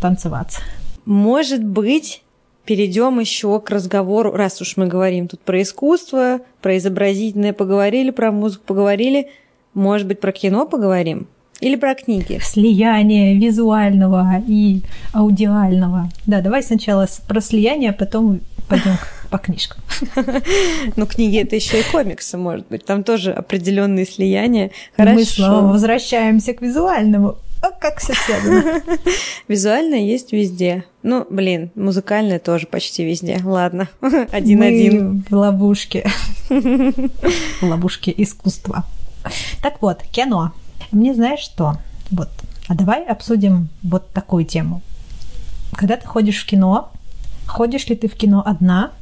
[0.00, 0.60] танцеваться.
[1.04, 2.22] Может быть,
[2.68, 8.30] перейдем еще к разговору, раз уж мы говорим тут про искусство, про изобразительное поговорили, про
[8.30, 9.30] музыку поговорили,
[9.72, 11.28] может быть, про кино поговорим?
[11.60, 12.38] Или про книги?
[12.44, 14.82] Слияние визуального и
[15.14, 16.10] аудиального.
[16.26, 18.98] Да, давай сначала про слияние, а потом пойдем
[19.30, 19.82] по книжкам.
[20.96, 22.84] Ну, книги это еще и комиксы, может быть.
[22.84, 24.72] Там тоже определенные слияния.
[24.94, 25.14] Хорошо.
[25.14, 27.38] Мы снова возвращаемся к визуальному.
[27.60, 28.82] А как все связано?
[29.48, 30.84] Визуальное есть везде.
[31.02, 33.40] Ну, блин, музыкальное тоже почти везде.
[33.44, 35.24] Ладно, один-один.
[35.28, 36.08] в ловушке.
[36.48, 38.84] В ловушке искусства.
[39.62, 40.52] Так вот, кино.
[40.92, 41.76] Мне знаешь что?
[42.10, 42.30] Вот.
[42.68, 44.82] А давай обсудим вот такую тему.
[45.74, 46.90] Когда ты ходишь в кино,
[47.46, 48.92] ходишь ли ты в кино одна,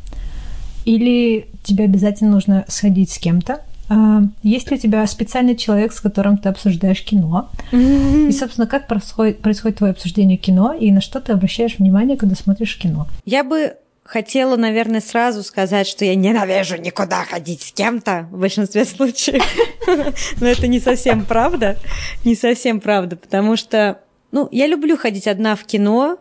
[0.85, 3.61] или тебе обязательно нужно сходить с кем-то?
[3.89, 7.51] А, есть ли у тебя специальный человек, с которым ты обсуждаешь кино?
[7.73, 12.35] И, собственно, как происходит, происходит твое обсуждение кино и на что ты обращаешь внимание, когда
[12.35, 13.07] смотришь кино?
[13.25, 13.77] Я бы
[14.07, 19.43] хотела, наверное, сразу сказать, что я ненавижу никуда ходить с кем-то в большинстве случаев.
[20.41, 21.77] Но это не совсем правда.
[22.25, 24.01] Не совсем правда, потому что,
[24.33, 26.19] ну, я люблю ходить одна в кино,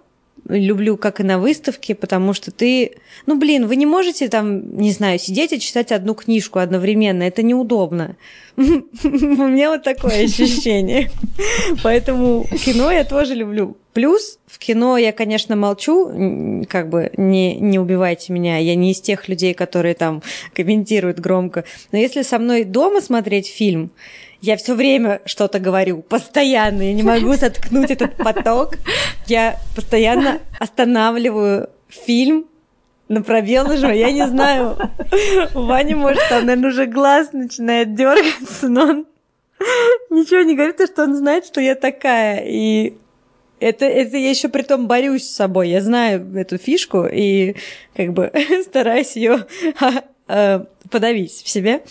[0.48, 2.98] люблю, как и на выставке, потому что ты...
[3.26, 7.24] Ну, блин, вы не можете там, не знаю, сидеть и читать одну книжку одновременно.
[7.24, 8.16] Это неудобно.
[8.58, 11.12] У меня вот такое ощущение.
[11.84, 13.78] Поэтому кино я тоже люблю.
[13.93, 19.00] Плюс в кино я, конечно, молчу, как бы не, не убивайте меня, я не из
[19.00, 20.22] тех людей, которые там
[20.54, 21.64] комментируют громко.
[21.93, 23.91] Но если со мной дома смотреть фильм,
[24.42, 28.76] я все время что-то говорю, постоянно, я не могу заткнуть этот поток.
[29.28, 32.46] Я постоянно останавливаю фильм,
[33.08, 33.98] на пробел нажимаю.
[33.98, 34.78] Я не знаю,
[35.54, 39.06] у Вани, может, там, наверное, уже глаз начинает дергаться, но он
[40.10, 42.44] ничего не говорит, что он знает, что я такая.
[42.46, 42.98] И
[43.60, 45.70] это, это я еще при том борюсь с собой.
[45.70, 47.56] Я знаю эту фишку и
[47.96, 48.32] как бы
[48.64, 49.46] стараюсь ее
[50.28, 51.84] Э, подавить в себе,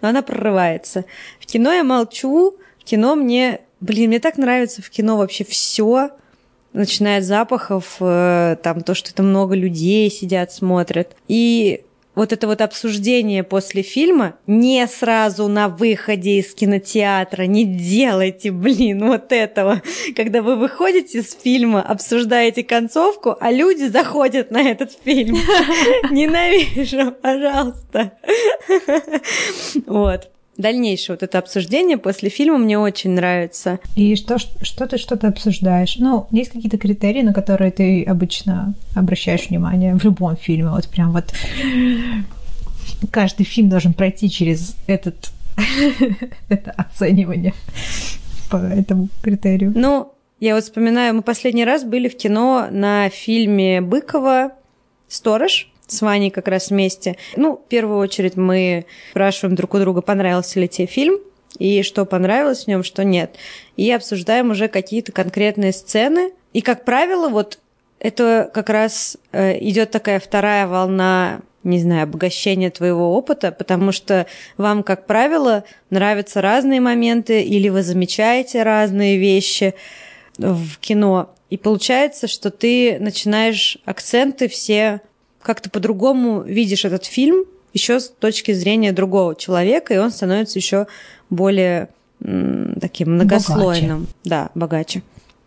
[0.00, 1.04] но она прорывается.
[1.40, 6.10] В кино я молчу, в кино мне, блин, мне так нравится в кино вообще все,
[6.72, 11.16] начиная от запахов, э, там то, что это много людей сидят, смотрят.
[11.26, 11.82] И
[12.14, 17.44] вот это вот обсуждение после фильма не сразу на выходе из кинотеатра.
[17.44, 19.80] Не делайте, блин, вот этого.
[20.16, 25.36] Когда вы выходите с фильма, обсуждаете концовку, а люди заходят на этот фильм.
[26.10, 28.12] Ненавижу, пожалуйста.
[29.86, 33.78] Вот дальнейшее вот это обсуждение после фильма мне очень нравится.
[33.96, 35.96] И что, что ты что-то обсуждаешь?
[35.98, 40.70] Ну, есть какие-то критерии, на которые ты обычно обращаешь внимание в любом фильме?
[40.70, 41.32] Вот прям вот
[43.10, 45.30] каждый фильм должен пройти через этот
[46.48, 47.54] это оценивание
[48.50, 49.72] по этому критерию.
[49.74, 54.52] Ну, я вот вспоминаю, мы последний раз были в кино на фильме Быкова
[55.08, 57.16] «Сторож», с Ваней как раз вместе.
[57.36, 61.18] Ну, в первую очередь мы спрашиваем друг у друга, понравился ли тебе фильм,
[61.58, 63.36] и что понравилось в нем, что нет.
[63.76, 66.32] И обсуждаем уже какие-то конкретные сцены.
[66.52, 67.58] И, как правило, вот
[67.98, 74.26] это как раз э, идет такая вторая волна не знаю, обогащения твоего опыта, потому что
[74.56, 79.74] вам, как правило, нравятся разные моменты, или вы замечаете разные вещи
[80.38, 81.34] в кино.
[81.50, 85.02] И получается, что ты начинаешь акценты все
[85.42, 90.86] как-то по-другому видишь этот фильм еще с точки зрения другого человека, и он становится еще
[91.28, 91.88] более
[92.80, 94.00] таким многослойным.
[94.00, 94.14] Богаче.
[94.24, 95.02] Да, богаче.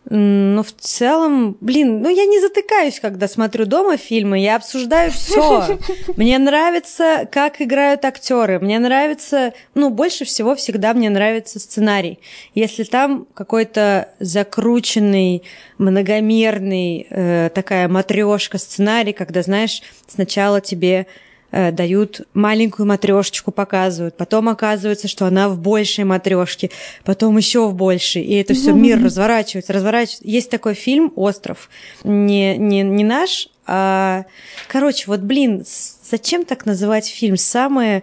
[0.09, 5.79] Но в целом, блин, ну я не затыкаюсь, когда смотрю дома фильмы, я обсуждаю все.
[6.17, 12.19] Мне нравится, как играют актеры, мне нравится, ну больше всего всегда мне нравится сценарий.
[12.53, 15.43] Если там какой-то закрученный,
[15.77, 21.07] многомерный, э, такая матрешка сценарий, когда знаешь, сначала тебе
[21.55, 26.71] Э, дают маленькую матрешечку, показывают, потом оказывается, что она в большей матрешке,
[27.05, 30.27] потом еще в большей, и это все мир разворачивается, разворачивается.
[30.27, 31.69] Есть такой фильм "Остров",
[32.03, 34.25] не не не наш, а
[34.67, 35.63] короче, вот блин,
[36.09, 37.37] зачем так называть фильм?
[37.37, 38.01] Самое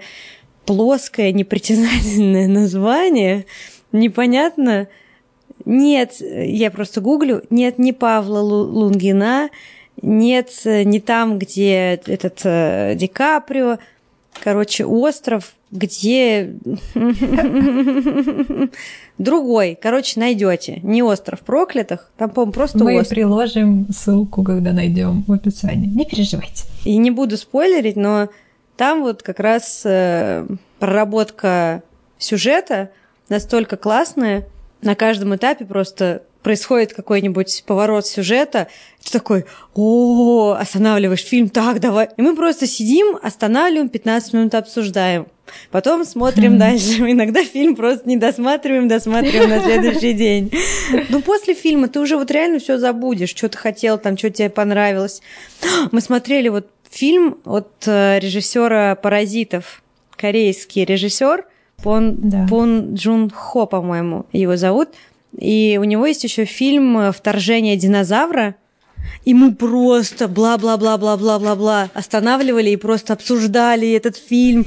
[0.64, 3.46] плоское, непритязательное название,
[3.90, 4.86] непонятно.
[5.64, 7.42] Нет, я просто гуглю.
[7.50, 9.50] Нет, не Павла Лунгина,
[10.02, 13.78] нет, не там, где этот э, Ди Каприо.
[14.42, 16.54] Короче, остров, где
[19.18, 19.78] другой.
[19.80, 20.80] Короче, найдете.
[20.82, 23.08] Не остров проклятых, там, по-моему, просто Мы остров.
[23.08, 25.88] приложим ссылку, когда найдем в описании.
[25.88, 26.64] Не переживайте.
[26.84, 28.28] И не буду спойлерить, но
[28.76, 30.46] там вот как раз э,
[30.78, 31.82] проработка
[32.18, 32.90] сюжета
[33.28, 34.46] настолько классная,
[34.82, 38.68] на каждом этапе просто происходит какой-нибудь поворот сюжета,
[39.04, 42.08] ты такой, о, останавливаешь фильм, так, давай.
[42.16, 45.26] И мы просто сидим, останавливаем, 15 минут обсуждаем.
[45.70, 47.02] Потом смотрим дальше.
[47.10, 50.52] Иногда фильм просто не досматриваем, досматриваем на следующий день.
[51.08, 54.50] Ну, после фильма ты уже вот реально все забудешь, что ты хотел, там, что тебе
[54.50, 55.20] понравилось.
[55.92, 59.82] Мы смотрели вот фильм от э, режиссера «Паразитов»,
[60.16, 61.44] корейский режиссер,
[61.82, 62.46] Пон, да.
[62.48, 64.90] Пон Джун Хо, по-моему, его зовут.
[65.38, 68.56] И у него есть еще фильм «Вторжение динозавра»,
[69.24, 74.66] и мы просто бла-бла-бла-бла-бла-бла-бла останавливали и просто обсуждали этот фильм.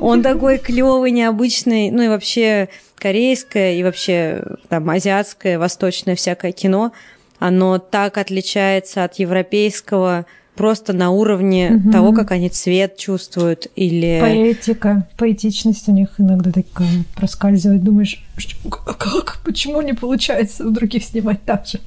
[0.00, 1.90] Он такой клевый, необычный.
[1.90, 6.92] Ну и вообще корейское, и вообще там азиатское, восточное всякое кино.
[7.38, 10.26] Оно так отличается от европейского
[10.62, 11.90] просто на уровне угу.
[11.90, 14.18] того, как они цвет чувствуют или...
[14.20, 17.82] Поэтика, поэтичность у них иногда такая проскальзывает.
[17.82, 18.24] Думаешь,
[18.70, 19.40] как?
[19.44, 21.80] Почему не получается у других снимать так же?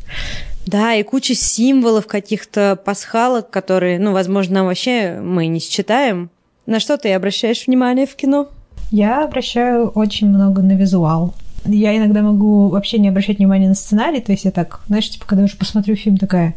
[0.65, 6.29] Да, и куча символов каких-то пасхалок, которые, ну, возможно, вообще мы не считаем.
[6.65, 8.49] На что ты обращаешь внимание в кино?
[8.91, 11.33] Я обращаю очень много на визуал.
[11.63, 15.25] Я иногда могу вообще не обращать внимания на сценарий, то есть я так, знаешь, типа,
[15.25, 16.55] когда уже посмотрю фильм, такая,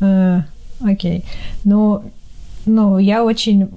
[0.00, 0.42] э,
[0.80, 1.24] окей.
[1.64, 2.04] Но,
[2.64, 3.68] но я очень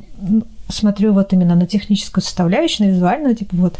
[0.69, 3.79] смотрю вот именно на техническую составляющую, на визуальную, типа вот,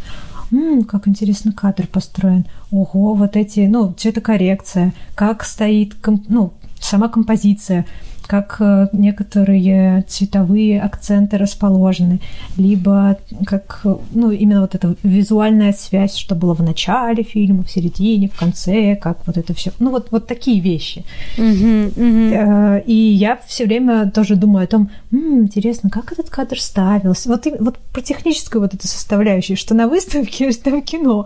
[0.52, 5.96] м-м, как интересно кадр построен, ого, вот эти, ну, цветокоррекция, как стоит,
[6.28, 7.86] ну, сама композиция,
[8.30, 12.20] как э, некоторые цветовые акценты расположены,
[12.58, 13.18] либо
[13.48, 18.38] как, ну, именно вот эта визуальная связь, что было в начале фильма, в середине, в
[18.38, 19.72] конце, как вот это все.
[19.80, 21.06] Ну, вот, вот такие вещи.
[21.38, 22.84] Uh-huh, uh-huh.
[22.86, 27.30] И я все время тоже думаю о том, м-м, интересно, как этот кадр ставился.
[27.30, 31.26] Вот, вот про техническую вот эту составляющую, что на выставке, что в кино.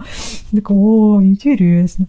[0.53, 2.05] Так, о, интересно.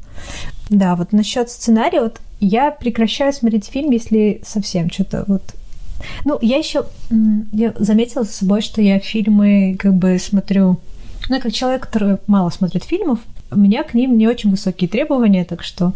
[0.70, 5.42] Да, вот насчет сценария, вот я прекращаю смотреть фильм, если совсем что-то вот
[6.24, 6.84] ну, я еще
[7.52, 10.78] я заметила за собой, что я фильмы как бы смотрю,
[11.28, 13.20] ну, как человек, который мало смотрит фильмов,
[13.50, 15.92] у меня к ним не очень высокие требования, так что,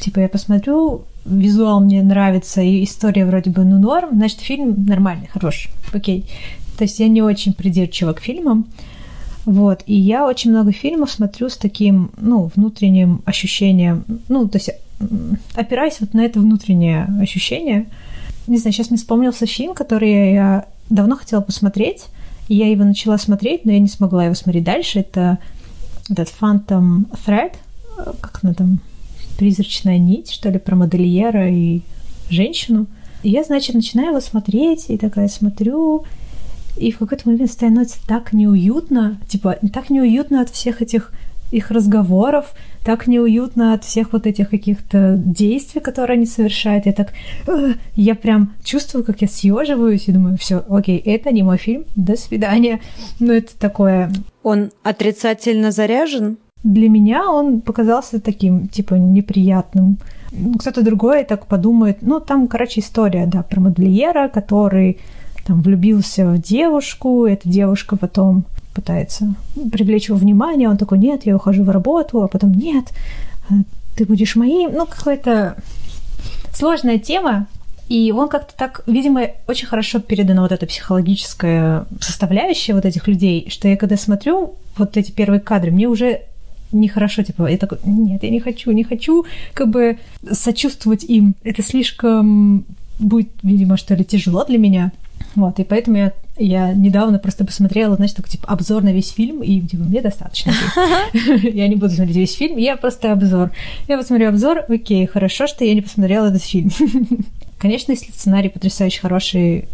[0.00, 5.28] типа, я посмотрю, визуал мне нравится, и история вроде бы, ну, норм, значит, фильм нормальный,
[5.28, 6.24] хороший, окей.
[6.78, 8.66] То есть я не очень придирчива к фильмам,
[9.44, 14.70] вот, и я очень много фильмов смотрю с таким, ну, внутренним ощущением, ну, то есть
[15.54, 17.86] опираясь вот на это внутреннее ощущение.
[18.46, 22.06] Не знаю, сейчас мне вспомнился фильм, который я давно хотела посмотреть,
[22.48, 25.00] и я его начала смотреть, но я не смогла его смотреть дальше.
[25.00, 25.38] Это
[26.08, 27.54] этот Phantom Thread,
[28.20, 28.80] как она там,
[29.38, 31.80] призрачная нить, что ли, про модельера и
[32.28, 32.86] женщину.
[33.22, 36.04] И я, значит, начинаю его смотреть, и такая смотрю,
[36.76, 41.12] и в какой-то момент становится так неуютно, типа, так неуютно от всех этих
[41.52, 46.86] их разговоров, так неуютно от всех вот этих каких-то действий, которые они совершают.
[46.86, 47.12] Я так,
[47.94, 52.16] я прям чувствую, как я съеживаюсь и думаю, все, окей, это не мой фильм, до
[52.16, 52.80] свидания.
[53.20, 54.10] Ну, это такое...
[54.42, 56.38] Он отрицательно заряжен?
[56.64, 59.98] Для меня он показался таким, типа, неприятным.
[60.58, 64.98] Кто-то другой так подумает, ну, там, короче, история, да, про модельера, который
[65.44, 68.44] там влюбился в девушку, эта девушка потом
[68.74, 69.34] пытается
[69.70, 72.86] привлечь его внимание, он такой, нет, я ухожу в работу, а потом, нет,
[73.96, 74.72] ты будешь моим.
[74.72, 75.56] Ну, какая-то
[76.52, 77.46] сложная тема,
[77.88, 83.48] и он как-то так, видимо, очень хорошо передана вот эта психологическая составляющая вот этих людей,
[83.50, 86.22] что я когда смотрю вот эти первые кадры, мне уже
[86.72, 89.98] нехорошо, типа, я такой, нет, я не хочу, не хочу как бы
[90.30, 91.34] сочувствовать им.
[91.44, 92.64] Это слишком
[92.98, 94.92] будет, видимо, что ли, тяжело для меня.
[95.34, 99.42] Вот, и поэтому я, я недавно просто посмотрела, знаешь, такой, типа, обзор на весь фильм,
[99.42, 100.52] и, типа, мне достаточно.
[101.42, 103.50] Я не буду смотреть весь фильм, я просто обзор.
[103.88, 106.70] Я посмотрю обзор, окей, хорошо, что я не посмотрела этот фильм.
[107.58, 109.68] Конечно, если сценарий потрясающе хороший,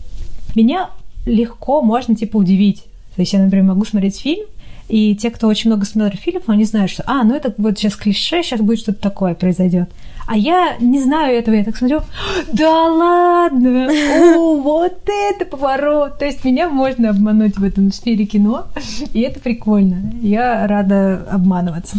[0.55, 0.91] меня
[1.27, 2.85] легко можно, типа, удивить.
[3.17, 4.47] То есть я, например, могу смотреть фильм,
[4.89, 7.95] и те, кто очень много смотрит фильмов, они знают, что, а, ну это вот сейчас
[7.95, 9.91] клише, сейчас будет что-то такое произойдет.
[10.29, 12.03] А я не знаю этого, я так смотрю,
[12.53, 13.89] да ладно,
[14.37, 16.19] о, вот это поворот.
[16.19, 18.67] То есть меня можно обмануть в этом сфере кино,
[19.15, 20.13] и это прикольно.
[20.21, 21.97] Я рада обманываться.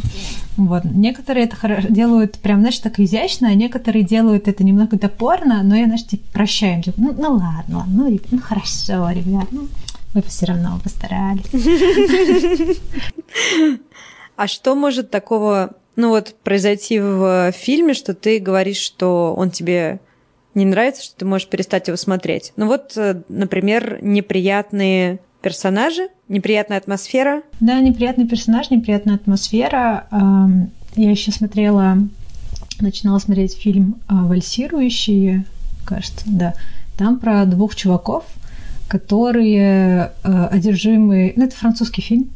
[0.58, 0.84] Вот.
[0.86, 1.58] Некоторые это
[1.90, 6.24] делают прям, знаешь, так изящно, а некоторые делают это немного топорно, но я, знаешь, типа,
[6.32, 9.68] прощаю Типа, ну, ну ладно, ладно, ну, ну хорошо, ребят, ну,
[10.14, 11.46] вы все равно постарались.
[14.36, 20.00] А что может такого, ну вот, произойти в фильме, что ты говоришь, что он тебе
[20.56, 22.54] не нравится, что ты можешь перестать его смотреть?
[22.56, 27.44] Ну вот, э, например, неприятные персонажи, неприятная атмосфера.
[27.60, 30.08] Да, неприятный персонаж, неприятная атмосфера.
[30.96, 31.98] я еще смотрела,
[32.80, 35.46] начинала смотреть фильм а, «Вальсирующие»,
[35.86, 36.54] кажется, да.
[36.98, 38.26] Там про двух чуваков,
[38.88, 41.34] которые э, одержимы...
[41.36, 42.30] Ну, это французский фильм.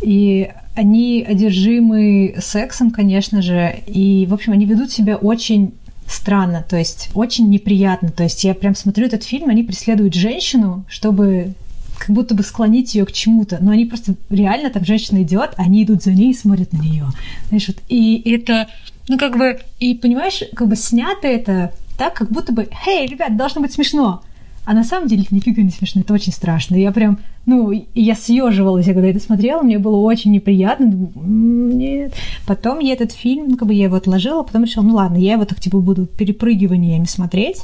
[0.00, 3.82] И они одержимы сексом, конечно же.
[3.86, 5.74] И, в общем, они ведут себя очень
[6.06, 8.10] странно, то есть очень неприятно.
[8.10, 11.54] То есть я прям смотрю этот фильм, они преследуют женщину, чтобы
[11.98, 15.82] как будто бы склонить ее к чему-то, но они просто реально там женщина идет, они
[15.82, 17.06] идут за ней и смотрят на нее,
[17.48, 18.68] знаешь, вот, и это,
[19.08, 23.36] ну как бы, и понимаешь, как бы снято это так, как будто бы, эй, ребят,
[23.36, 24.22] должно быть смешно,
[24.68, 26.76] а на самом деле нифига не смешно, это очень страшно.
[26.76, 31.08] Я прям, ну, я съеживалась, когда это смотрела, мне было очень неприятно.
[31.14, 32.12] Нет.
[32.46, 35.32] Потом я этот фильм, ну, как бы я его отложила, потом решила, ну ладно, я
[35.32, 37.62] его так типа буду перепрыгиваниями смотреть.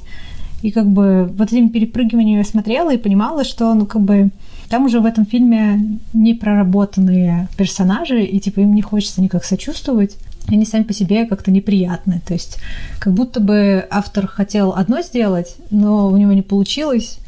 [0.63, 4.31] И как бы вот этими перепрыгиваниями я смотрела и понимала, что, ну, как бы
[4.71, 10.17] там уже в этом фильме не проработанные персонажи, и типа им не хочется никак сочувствовать
[10.49, 12.21] они сами по себе как-то неприятны.
[12.27, 12.59] То есть
[12.99, 17.19] как будто бы автор хотел одно сделать, но у него не получилось.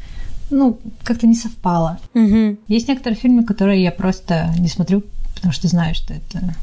[0.49, 1.99] Ну, как-то не совпало.
[2.13, 2.57] Угу.
[2.67, 5.03] Есть некоторые фильмы, которые я просто не смотрю,
[5.35, 6.55] потому что знаю, что это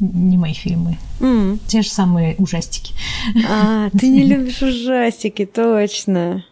[0.00, 0.98] не мои фильмы.
[1.20, 1.60] Mm.
[1.66, 2.94] Те же самые ужастики.
[3.48, 6.44] А, ты не любишь ужастики, точно.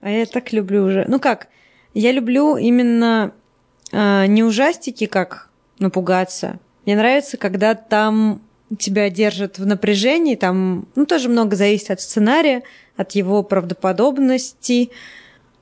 [0.00, 1.04] А я так люблю уже.
[1.06, 1.48] Ну как,
[1.94, 3.32] я люблю именно
[3.92, 6.58] а, не ужастики, как напугаться.
[6.84, 8.40] Мне нравится, когда там
[8.76, 12.62] тебя держит в напряжении, там, ну, тоже много зависит от сценария,
[12.96, 14.90] от его правдоподобности,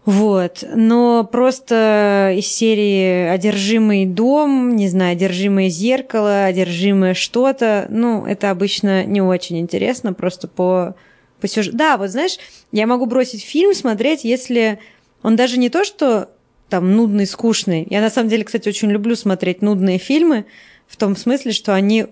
[0.06, 0.64] вот.
[0.72, 9.04] Но просто из серии «Одержимый дом», не знаю, «Одержимое зеркало», «Одержимое что-то», ну, это обычно
[9.04, 10.94] не очень интересно, просто по,
[11.40, 11.76] по сюжету.
[11.76, 12.38] Да, вот знаешь,
[12.70, 14.78] я могу бросить фильм смотреть, если
[15.24, 16.30] он даже не то, что
[16.68, 17.84] там нудный, скучный.
[17.90, 20.46] Я на самом деле, кстати, очень люблю смотреть нудные фильмы,
[20.86, 22.06] в том смысле, что они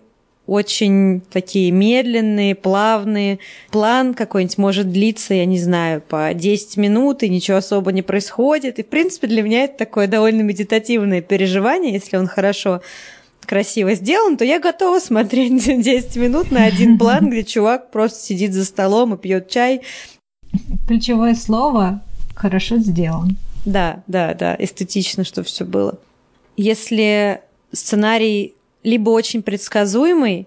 [0.47, 3.39] очень такие медленные, плавные.
[3.71, 8.79] План какой-нибудь может длиться, я не знаю, по 10 минут, и ничего особо не происходит.
[8.79, 12.83] И, в принципе, для меня это такое довольно медитативное переживание, если он хорошо
[13.47, 18.53] красиво сделан, то я готова смотреть 10 минут на один план, где чувак просто сидит
[18.53, 19.83] за столом и пьет чай.
[20.87, 22.03] Ключевое слово
[22.35, 23.37] «хорошо сделан».
[23.65, 25.99] Да, да, да, эстетично, что все было.
[26.57, 27.41] Если
[27.73, 28.54] сценарий
[28.85, 30.47] либо очень предсказуемый,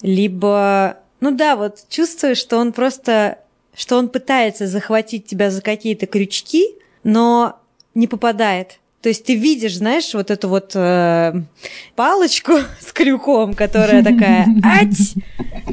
[0.00, 3.40] либо, ну да, вот чувствуешь, что он просто,
[3.74, 6.68] что он пытается захватить тебя за какие-то крючки,
[7.04, 7.60] но
[7.94, 8.78] не попадает.
[9.02, 11.34] То есть ты видишь, знаешь, вот эту вот э,
[11.94, 15.14] палочку с крюком, которая такая, ать,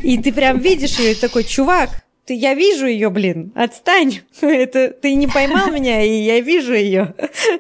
[0.04, 1.90] и ты прям видишь ее, такой, чувак,
[2.26, 7.14] ты, я вижу ее, блин, отстань, это ты не поймал меня, и я вижу ее.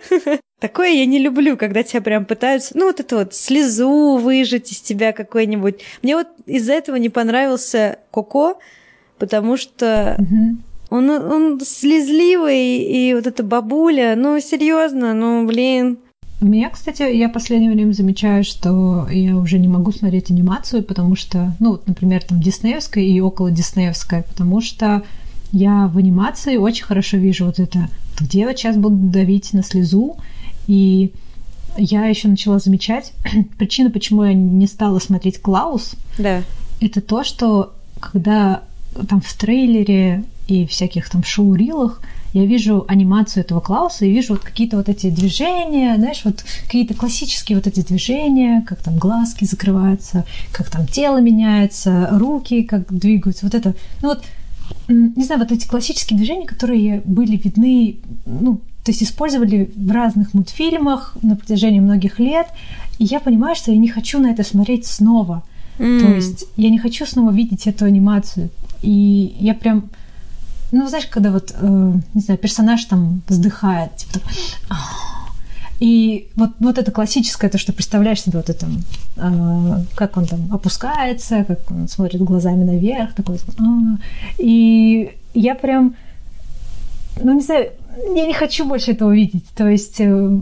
[0.63, 4.79] Такое я не люблю, когда тебя прям пытаются, ну, вот это вот слезу выжать из
[4.79, 5.81] тебя какой-нибудь.
[6.01, 8.57] Мне вот из-за этого не понравился Коко,
[9.17, 10.55] потому что mm-hmm.
[10.89, 15.97] он, он слезливый, и вот эта бабуля, ну, серьезно, ну, блин.
[16.39, 20.81] У меня, кстати, я в последнее время замечаю, что я уже не могу смотреть анимацию,
[20.81, 25.03] потому что, ну, вот, например, там диснеевская и около диснеевская, потому что
[25.51, 30.15] я в анимации очень хорошо вижу вот это, где вот сейчас будут давить на слезу,
[30.67, 31.11] и
[31.77, 33.13] я еще начала замечать,
[33.57, 36.43] причина, почему я не стала смотреть Клаус, да.
[36.79, 38.63] это то, что когда
[39.09, 42.01] там в трейлере и всяких там шоу-рилах
[42.33, 46.95] я вижу анимацию этого Клауса и вижу вот какие-то вот эти движения, знаешь, вот какие-то
[46.95, 53.45] классические вот эти движения, как там глазки закрываются, как там тело меняется, руки как двигаются,
[53.45, 54.23] вот это, ну вот,
[54.87, 60.33] не знаю, вот эти классические движения, которые были видны, ну, то есть использовали в разных
[60.33, 62.47] мультфильмах на протяжении многих лет.
[62.99, 65.43] И я понимаю, что я не хочу на это смотреть снова.
[65.79, 66.01] Mm.
[66.01, 68.49] То есть я не хочу снова видеть эту анимацию.
[68.81, 69.89] И я прям,
[70.71, 74.19] ну, знаешь, когда вот, э, не знаю, персонаж там вздыхает, типа,
[75.79, 78.67] и вот, вот это классическое, то, что представляешь себе вот это,
[79.15, 83.69] э, как он там опускается, как он смотрит глазами наверх, такой, э,
[84.37, 85.95] и я прям,
[87.21, 87.71] ну, не знаю,
[88.15, 89.45] я не хочу больше этого видеть.
[89.55, 90.39] То есть э,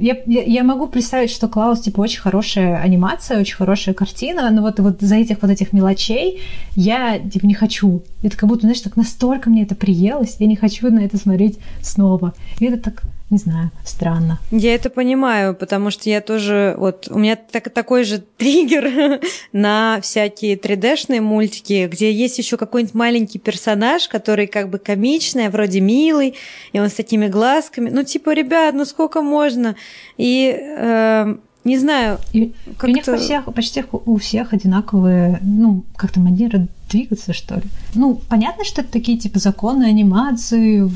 [0.00, 4.78] я, я, могу представить, что Клаус, типа, очень хорошая анимация, очень хорошая картина, но вот,
[4.80, 6.40] вот за этих вот этих мелочей
[6.74, 8.02] я, типа, не хочу.
[8.22, 11.58] Это как будто, знаешь, так настолько мне это приелось, я не хочу на это смотреть
[11.80, 12.34] снова.
[12.60, 14.38] И это так не знаю, странно.
[14.52, 19.20] Я это понимаю, потому что я тоже, вот, у меня так, такой же триггер
[19.52, 25.50] на всякие 3D-шные мультики, где есть еще какой-нибудь маленький персонаж, который как бы комичный, а
[25.50, 26.36] вроде милый,
[26.72, 27.90] и он с такими глазками.
[27.90, 29.74] Ну, типа, ребят, ну сколько можно?
[30.16, 32.18] И э, не знаю.
[32.32, 37.64] И, у них у всех, почти у всех одинаковые, ну, как-то манеры двигаться, что ли.
[37.94, 40.88] Ну, понятно, что это такие, типа, законы анимации,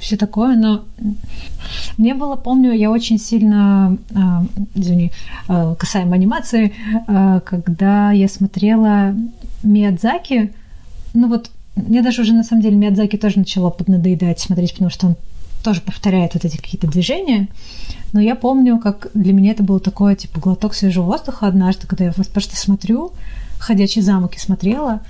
[0.00, 0.84] все такое, но
[1.96, 4.14] мне было, помню, я очень сильно, э,
[4.74, 5.12] извини,
[5.48, 6.72] э, касаемо анимации,
[7.06, 9.14] э, когда я смотрела
[9.62, 10.52] Миядзаки,
[11.14, 15.06] ну вот мне даже уже на самом деле Миядзаки тоже начало поднадоедать смотреть, потому что
[15.08, 15.16] он
[15.62, 17.48] тоже повторяет вот эти какие-то движения.
[18.12, 22.04] Но я помню, как для меня это было такое, типа, глоток свежего воздуха однажды, когда
[22.04, 23.12] я просто смотрю,
[23.58, 25.00] «Ходячий замок» и смотрела,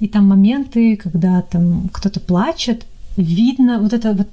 [0.00, 2.86] и там моменты, когда там кто-то плачет,
[3.16, 4.28] видно вот это вот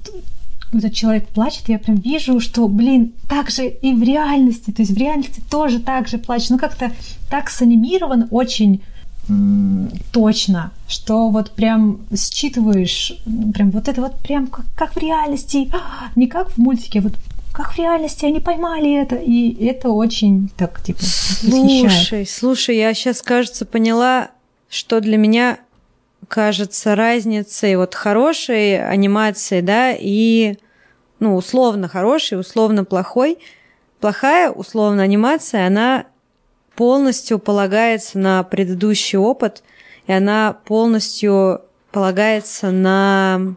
[0.72, 4.92] этот человек плачет, я прям вижу, что, блин, так же и в реальности, то есть
[4.92, 6.92] в реальности тоже так же плачет, ну как-то
[7.28, 8.80] так санимирован очень
[10.10, 13.14] точно, что вот прям считываешь,
[13.54, 15.70] прям вот это вот прям как, как в реальности,
[16.16, 17.12] не как в мультике, а вот
[17.52, 22.30] как в реальности они поймали это, и это очень так, типа, Слушай, восхищает.
[22.30, 24.30] слушай, я сейчас, кажется, поняла,
[24.68, 25.58] что для меня
[26.28, 30.56] кажется разницей вот хорошей анимации, да, и,
[31.20, 33.38] ну, условно хорошей, условно плохой.
[34.00, 36.06] Плохая, условно, анимация, она
[36.74, 39.62] полностью полагается на предыдущий опыт,
[40.06, 41.62] и она полностью
[41.92, 43.54] полагается на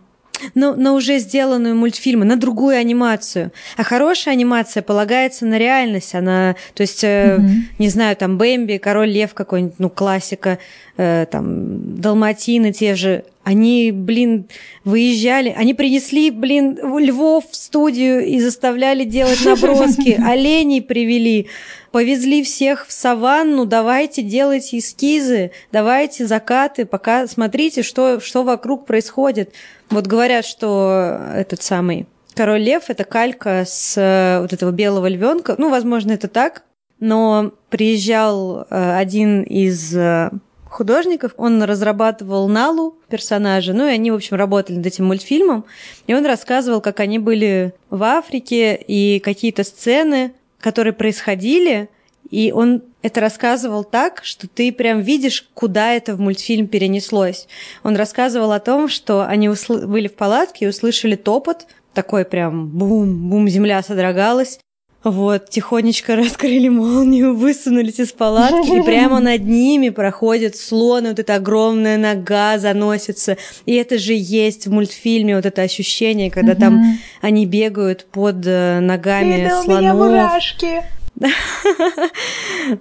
[0.53, 3.51] на, на уже сделанную мультфильмы, на другую анимацию.
[3.77, 6.15] А хорошая анимация полагается на реальность.
[6.15, 7.59] Она, то есть, э, mm-hmm.
[7.79, 10.59] не знаю, там Бэмби, Король Лев какой-нибудь, ну, классика,
[10.97, 13.23] э, там, Далматины те же.
[13.43, 14.45] Они, блин,
[14.83, 21.47] выезжали, они принесли, блин, львов в студию и заставляли делать наброски, оленей привели
[21.95, 29.53] повезли всех в саванну, давайте делайте эскизы, давайте закаты, пока смотрите, что, что вокруг происходит.
[29.89, 35.55] Вот говорят, что этот самый Король Лев– это калька с э, вот этого белого львенка.
[35.57, 36.63] Ну, возможно, это так,
[36.99, 40.31] но приезжал э, один из э,
[40.65, 45.63] художников, он разрабатывал Налу персонажа, ну и они, в общем, работали над этим мультфильмом,
[46.07, 51.89] и он рассказывал, как они были в Африке и какие-то сцены, которые происходили,
[52.29, 57.47] и он это рассказывал так, что ты прям видишь, куда это в мультфильм перенеслось.
[57.83, 62.67] Он рассказывал о том, что они усл- были в палатке и услышали топот, такой прям
[62.67, 64.59] бум-бум, земля содрогалась.
[65.03, 71.19] Вот, тихонечко раскрыли молнию, высунулись из палатки, и прямо над ними проходит слон, и вот
[71.19, 73.37] эта огромная нога заносится.
[73.67, 76.59] И это же есть в мультфильме, вот это ощущение, когда угу.
[76.59, 79.81] там они бегают под э, ногами Видел слонов.
[79.81, 80.83] Меня мурашки.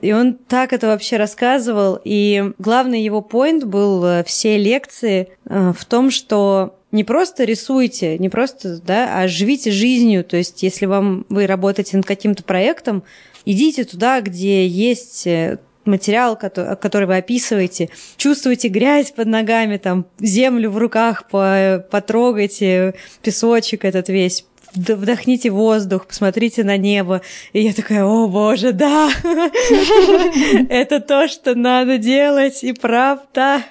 [0.01, 2.01] И он так это вообще рассказывал.
[2.05, 8.18] И главный его поинт был э, все лекции э, в том, что не просто рисуйте,
[8.18, 10.24] не просто, да, а живите жизнью.
[10.24, 13.05] То есть, если вам вы работаете над каким-то проектом,
[13.45, 20.70] идите туда, где есть э, материал, который, вы описываете, чувствуете грязь под ногами, там, землю
[20.70, 27.22] в руках, потрогайте песочек этот весь, вдохните воздух, посмотрите на небо.
[27.52, 29.10] И я такая, о боже, да,
[30.68, 33.62] это то, что надо делать, и правда.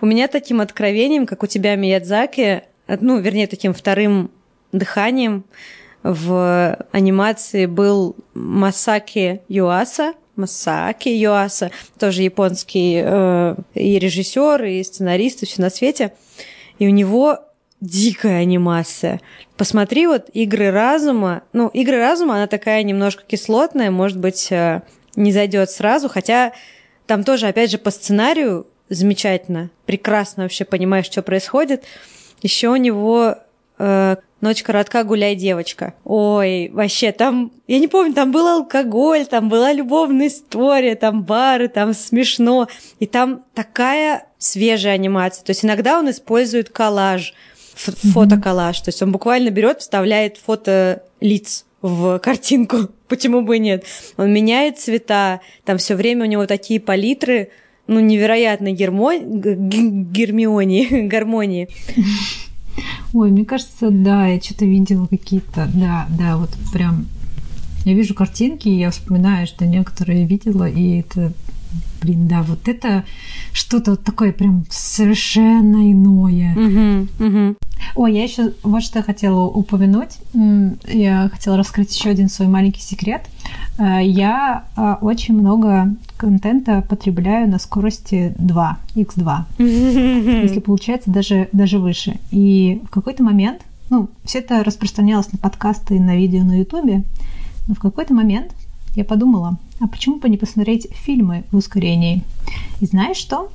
[0.00, 4.30] У меня таким откровением, как у тебя, Миядзаки, ну, вернее, таким вторым
[4.72, 5.44] дыханием
[6.02, 15.46] в анимации был Масаки Юаса, Масаки Юаса, тоже японский э, и режиссер, и сценарист, и
[15.46, 16.12] все на свете.
[16.78, 17.40] И у него
[17.80, 19.20] дикая анимация.
[19.56, 21.42] Посмотри вот «Игры разума».
[21.52, 24.82] Ну, «Игры разума», она такая немножко кислотная, может быть, э,
[25.14, 26.52] не зайдет сразу, хотя
[27.06, 31.84] там тоже, опять же, по сценарию замечательно, прекрасно вообще понимаешь, что происходит.
[32.42, 33.36] Еще у него
[33.78, 35.94] э, Ночь коротка, гуляй, девочка.
[36.04, 41.68] Ой, вообще, там, я не помню, там был алкоголь, там была любовная история, там бары,
[41.68, 42.68] там смешно.
[42.98, 45.42] И там такая свежая анимация.
[45.42, 47.32] То есть иногда он использует коллаж
[47.76, 48.80] фотоколлаж.
[48.80, 52.88] То есть он буквально берет, вставляет фото лиц в картинку.
[53.08, 53.84] Почему бы и нет?
[54.16, 57.50] Он меняет цвета, там все время у него такие палитры,
[57.86, 59.16] ну, невероятно гермо...
[59.16, 61.68] гермионии, гармонии.
[63.12, 67.06] Ой, мне кажется, да, я что-то видела какие-то, да, да, вот прям
[67.84, 71.32] я вижу картинки, и я вспоминаю, что некоторые видела, и это
[72.00, 73.04] блин, да, вот это
[73.52, 76.52] что-то такое прям совершенно иное.
[76.52, 77.56] Угу, угу.
[77.94, 80.18] Ой, я еще вот что хотела упомянуть.
[80.86, 83.22] Я хотела раскрыть еще один свой маленький секрет.
[83.78, 91.78] Э, я а, очень много контента потребляю на скорости 2, x2, если получается даже, даже
[91.78, 92.18] выше.
[92.30, 97.04] И в какой-то момент, ну, все это распространялось на подкасты и на видео на ютубе,
[97.66, 98.52] но в какой-то момент
[98.96, 102.24] я подумала, а почему бы не посмотреть фильмы в ускорении?
[102.80, 103.52] И знаешь что?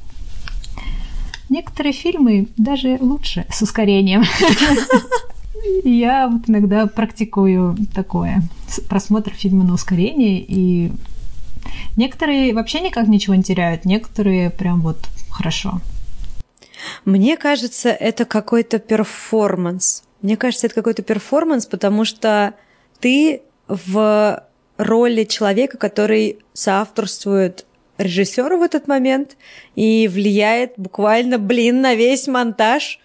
[1.50, 4.24] Некоторые фильмы даже лучше с ускорением.
[5.84, 8.44] Я вот иногда практикую такое.
[8.88, 10.92] Просмотр фильма на ускорении, и
[11.98, 15.82] некоторые вообще никак ничего не теряют, некоторые прям вот хорошо.
[17.04, 20.04] Мне кажется, это какой-то перформанс.
[20.22, 22.54] Мне кажется, это какой-то перформанс, потому что
[23.00, 24.44] ты в
[24.82, 27.66] роли человека, который соавторствует
[27.98, 29.38] режиссеру в этот момент
[29.76, 33.00] и влияет буквально, блин, на весь монтаж.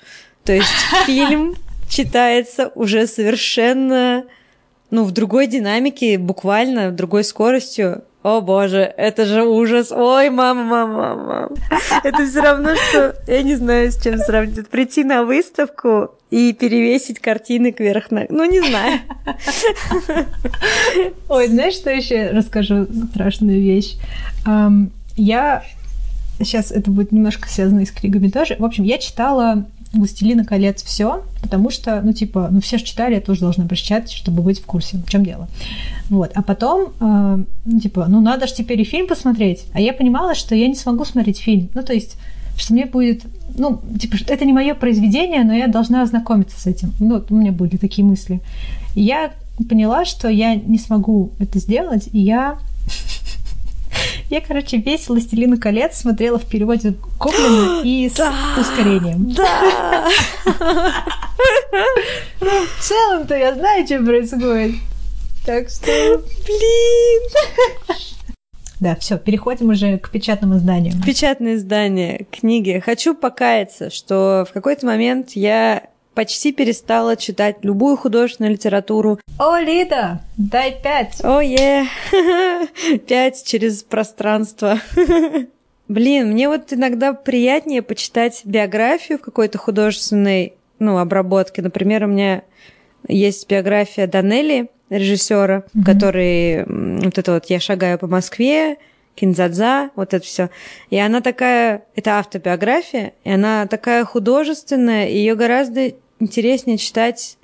[0.45, 0.73] То есть
[1.07, 1.57] фильм
[1.89, 4.25] читается уже совершенно,
[4.91, 8.05] ну, в другой динамике, буквально другой скоростью.
[8.27, 9.93] О боже, это же ужас.
[9.93, 11.49] Ой, мама, мама, мама.
[12.03, 14.69] Это все равно, что, я не знаю, с чем сравнить.
[14.69, 18.27] Прийти на выставку и перевесить картины кверх на...
[18.29, 18.99] Ну, не знаю.
[21.29, 23.97] Ой, знаешь, что еще расскажу страшную вещь?
[25.15, 25.63] Я
[26.41, 28.57] сейчас это будет немножко связано и с книгами тоже.
[28.59, 29.67] В общем, я читала
[29.99, 34.11] «Властелина колец» все, потому что, ну, типа, ну, все же читали, я тоже должна прочитать,
[34.11, 35.49] чтобы быть в курсе, в чем дело.
[36.09, 36.33] Вот.
[36.35, 39.67] А потом, э, ну, типа, ну, надо же теперь и фильм посмотреть.
[39.73, 41.69] А я понимала, что я не смогу смотреть фильм.
[41.75, 42.17] Ну, то есть,
[42.57, 43.23] что мне будет,
[43.57, 46.93] ну, типа, это не мое произведение, но я должна ознакомиться с этим.
[46.99, 48.41] Ну, вот у меня были такие мысли.
[48.95, 49.33] И я
[49.69, 52.59] поняла, что я не смогу это сделать, и я
[54.29, 58.21] я, короче, весь «Властелин колец» смотрела в переводе Коплина и с
[58.59, 59.33] ускорением.
[59.33, 60.09] Да!
[62.41, 64.77] В целом-то я знаю, что происходит.
[65.45, 66.23] Так что...
[66.47, 67.23] Блин!
[68.79, 71.01] Да, все, переходим уже к печатным изданиям.
[71.01, 72.83] Печатные издания, книги.
[72.85, 75.85] Хочу покаяться, что в какой-то момент я
[76.17, 79.21] почти перестала читать любую художественную литературу.
[79.39, 81.23] О, Лида, дай пять.
[81.23, 81.85] О, е,
[83.07, 84.81] пять через пространство.
[85.89, 91.61] Блин, мне вот иногда приятнее почитать биографию в какой-то художественной, ну, обработке.
[91.61, 92.43] Например, у меня
[93.07, 95.85] есть биография Данелли, режиссера, mm-hmm.
[95.85, 96.65] который
[97.05, 98.79] вот это вот «Я шагаю по Москве»,
[99.17, 100.51] Кинзадза, вот это все.
[100.91, 107.39] И она такая, это автобиография, и она такая художественная, ее гораздо интереснее читать.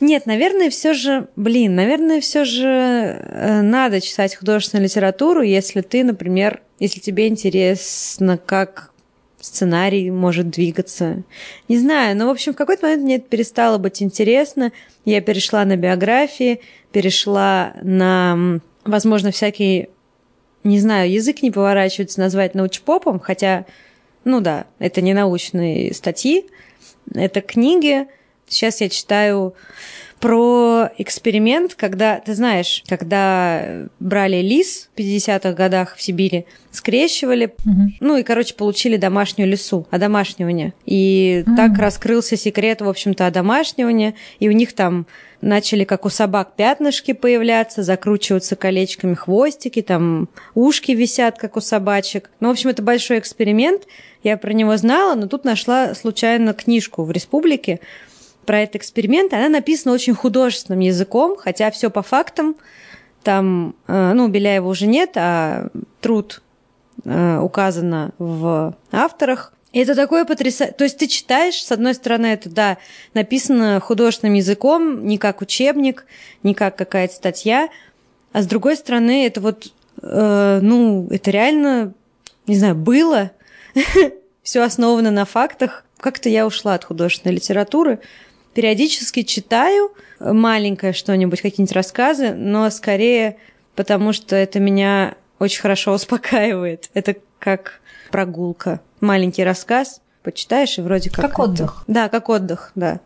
[0.00, 6.04] Нет, наверное, все же, блин, наверное, все же э, надо читать художественную литературу, если ты,
[6.04, 8.92] например, если тебе интересно, как
[9.40, 11.24] сценарий может двигаться.
[11.68, 14.72] Не знаю, но, в общем, в какой-то момент мне это перестало быть интересно.
[15.04, 16.60] Я перешла на биографии,
[16.92, 19.88] перешла на, возможно, всякие,
[20.62, 23.66] не знаю, язык не поворачивается назвать научпопом, хотя,
[24.24, 26.46] ну да, это не научные статьи,
[27.14, 28.06] это книги.
[28.48, 29.54] Сейчас я читаю
[30.22, 37.92] про эксперимент, когда, ты знаешь, когда брали лис в 50-х годах в Сибири, скрещивали, угу.
[37.98, 40.74] ну и, короче, получили домашнюю лису, одомашнивание.
[40.86, 41.56] И угу.
[41.56, 45.06] так раскрылся секрет, в общем-то, одомашнивания, и у них там
[45.42, 52.30] начали, как у собак, пятнышки появляться, закручиваться колечками хвостики, там ушки висят, как у собачек.
[52.40, 53.82] Ну, в общем, это большой эксперимент,
[54.22, 57.80] я про него знала, но тут нашла случайно книжку в республике
[58.46, 59.32] про этот эксперимент.
[59.32, 62.56] Она написана очень художественным языком, хотя все по фактам.
[63.22, 65.68] Там, э, ну, Беляева уже нет, а
[66.00, 66.42] труд
[67.04, 69.52] э, указано в авторах.
[69.72, 70.74] Это такое потрясающее.
[70.74, 72.78] То есть ты читаешь, с одной стороны, это, да,
[73.14, 76.04] написано художественным языком, не как учебник,
[76.42, 77.68] не как какая-то статья,
[78.32, 81.94] а с другой стороны, это вот, э, ну, это реально,
[82.46, 83.30] не знаю, было,
[84.42, 85.84] все основано на фактах.
[85.98, 88.00] Как-то я ушла от художественной литературы.
[88.54, 93.38] Периодически читаю маленькое что-нибудь, какие-нибудь рассказы, но скорее
[93.74, 96.90] потому, что это меня очень хорошо успокаивает.
[96.92, 98.80] Это как прогулка.
[99.02, 101.26] Маленький рассказ, почитаешь, и вроде как...
[101.26, 101.84] Как отдых.
[101.88, 103.00] Да, как отдых, да,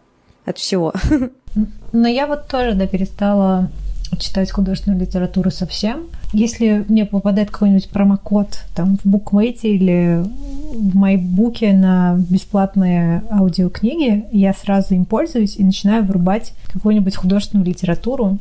[0.44, 0.92] от всего.
[1.92, 3.70] Но я вот тоже, да, перестала
[4.18, 6.08] читать художественную литературу совсем.
[6.32, 10.22] Если мне попадает какой-нибудь промокод там в букмейте или
[10.74, 18.38] в майбуке на бесплатные аудиокниги, я сразу им пользуюсь и начинаю врубать какую-нибудь художественную литературу,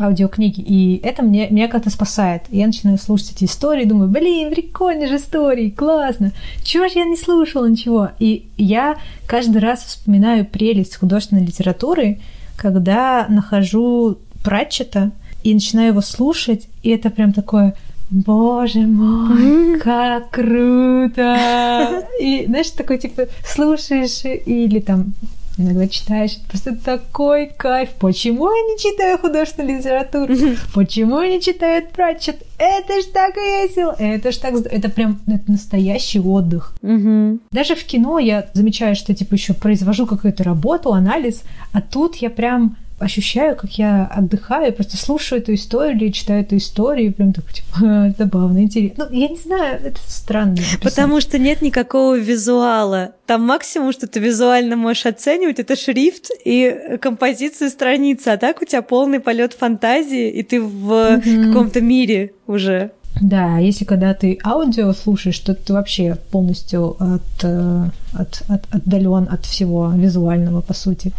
[0.00, 0.60] аудиокниги.
[0.60, 2.42] И это мне, меня как-то спасает.
[2.50, 6.32] Я начинаю слушать эти истории, думаю, блин, прикольные же истории, классно.
[6.62, 8.10] Чего же я не слушала ничего?
[8.18, 12.20] И я каждый раз вспоминаю прелесть художественной литературы,
[12.56, 15.10] когда нахожу Пратчета
[15.42, 17.74] и начинаю его слушать, и это прям такое
[18.10, 22.06] Боже мой, как круто!
[22.20, 25.12] И знаешь, такой типа слушаешь или там
[25.58, 27.90] иногда читаешь, просто такой кайф.
[27.98, 30.34] Почему я не читаю художественную литературу?
[30.74, 32.42] Почему я не читаю Пратчет?
[32.58, 33.94] Это ж так весело!
[33.98, 34.54] Это ж так...
[34.54, 36.74] Это прям это настоящий отдых.
[36.82, 41.42] Даже в кино я замечаю, что типа еще произвожу какую-то работу, анализ,
[41.72, 46.56] а тут я прям ощущаю, как я отдыхаю, просто слушаю эту историю или читаю эту
[46.56, 49.06] историю, и прям так, типа, забавно, интересно.
[49.10, 50.56] Ну, я не знаю, это странно.
[50.82, 53.12] Потому что нет никакого визуала.
[53.26, 58.64] Там максимум, что ты визуально можешь оценивать, это шрифт и композицию страницы, а так у
[58.64, 61.48] тебя полный полет фантазии, и ты в mm-hmm.
[61.48, 62.92] каком-то мире уже.
[63.20, 69.28] Да, если когда ты аудио слушаешь, то ты вообще полностью от, э, от, от, отдален
[69.30, 71.12] от всего визуального, по сути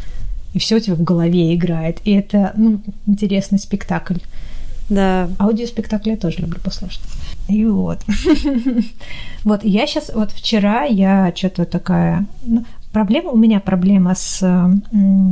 [0.57, 1.99] и все у тебя в голове играет.
[2.03, 4.17] И это ну, интересный спектакль.
[4.89, 5.29] Да.
[5.37, 7.01] Аудиоспектакли я тоже люблю послушать.
[7.47, 7.99] И вот.
[9.43, 12.25] вот, я сейчас, вот вчера я что-то такая...
[12.97, 14.41] Проблема, у меня проблема с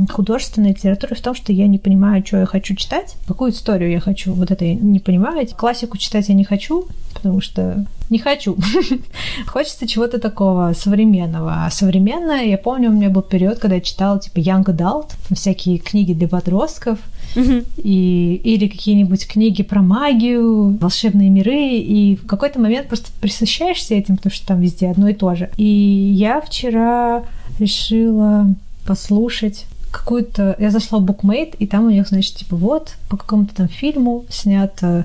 [0.08, 3.98] художественной литературой в том, что я не понимаю, что я хочу читать, какую историю я
[3.98, 4.34] хочу.
[4.34, 5.44] Вот это я не понимаю.
[5.48, 8.56] Классику читать я не хочу, потому что не хочу.
[9.48, 11.64] Хочется чего-то такого современного.
[11.64, 15.78] А современное, я помню, у меня был период, когда я читала типа Young Adult, всякие
[15.78, 17.00] книги для подростков,
[17.36, 24.16] и, или какие-нибудь книги про магию, волшебные миры, и в какой-то момент просто присыщаешься этим,
[24.16, 25.50] потому что там везде одно и то же.
[25.56, 27.22] И я вчера
[27.58, 28.46] решила
[28.86, 30.56] послушать какую-то...
[30.58, 34.24] Я зашла в BookMate, и там у них, значит, типа, вот, по какому-то там фильму
[34.28, 35.04] снят э,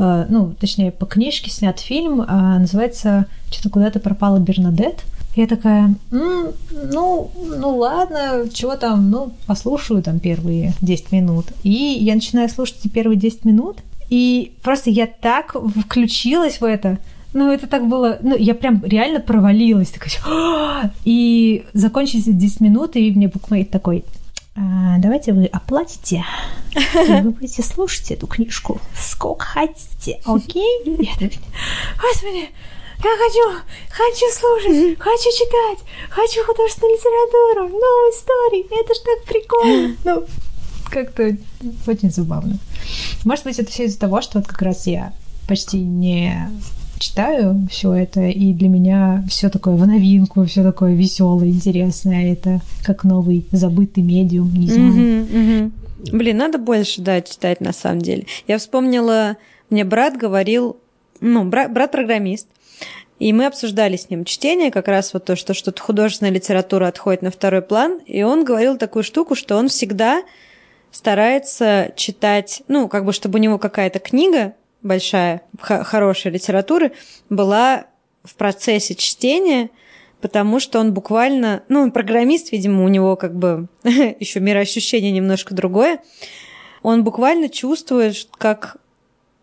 [0.00, 5.04] Э, ну, точнее, по книжке снят фильм, а называется «Что-то куда-то пропала Бернадет».
[5.40, 11.46] Я такая, ну, ну ладно, чего там, ну, послушаю там первые 10 минут.
[11.62, 13.78] И я начинаю слушать первые 10 минут,
[14.10, 16.98] и просто я так включилась в это,
[17.32, 18.18] ну, это так было...
[18.20, 19.88] Ну, я прям реально провалилась.
[19.88, 24.04] Такая, «А!» и закончились 10 минут, и мне букмейт такой,
[24.54, 26.22] а, давайте вы оплатите,
[26.74, 30.82] и вы будете слушать эту книжку сколько хотите, окей?
[30.82, 32.50] Господи,
[33.02, 39.96] я хочу, хочу слушать, хочу читать, хочу художественную литературу, новые истории, это ж так прикольно.
[40.04, 40.24] Ну,
[40.90, 41.36] как-то
[41.86, 42.58] очень забавно.
[43.24, 45.12] Может быть, это все из-за того, что вот как раз я
[45.48, 46.50] почти не
[46.98, 52.32] читаю все это, и для меня все такое в новинку, все такое веселое, интересное.
[52.32, 54.92] Это как новый забытый медиум, не знаю.
[54.92, 56.16] Mm-hmm, mm-hmm.
[56.16, 58.26] Блин, надо больше, да, читать на самом деле.
[58.46, 59.36] Я вспомнила,
[59.70, 60.76] мне брат говорил,
[61.20, 62.46] ну, брат, брат программист,
[63.20, 67.20] и мы обсуждали с ним чтение, как раз вот то, что что-то художественная литература отходит
[67.20, 70.22] на второй план, и он говорил такую штуку, что он всегда
[70.90, 76.92] старается читать, ну, как бы, чтобы у него какая-то книга большая, хорошая литературы,
[77.28, 77.84] была
[78.24, 79.68] в процессе чтения,
[80.22, 85.54] потому что он буквально, ну, он программист, видимо, у него как бы еще мироощущение немножко
[85.54, 86.00] другое.
[86.82, 88.78] Он буквально чувствует, как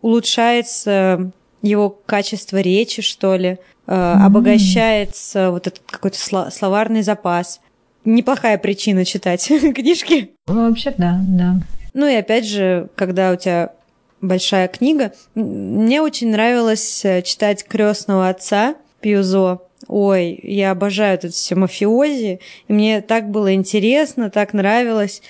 [0.02, 1.30] улучшается
[1.62, 4.24] его качество речи, что ли, mm-hmm.
[4.24, 6.18] обогащается вот этот какой-то
[6.50, 7.60] словарный запас.
[8.04, 10.30] Неплохая причина читать книжки.
[10.46, 11.60] Вообще, да, да.
[11.94, 13.72] Ну и опять же, когда у тебя
[14.20, 15.12] большая книга.
[15.34, 19.62] Мне очень нравилось э, читать крестного отца Пьюзо.
[19.86, 22.40] Ой, я обожаю это все мафиози.
[22.66, 25.22] И мне так было интересно, так нравилось.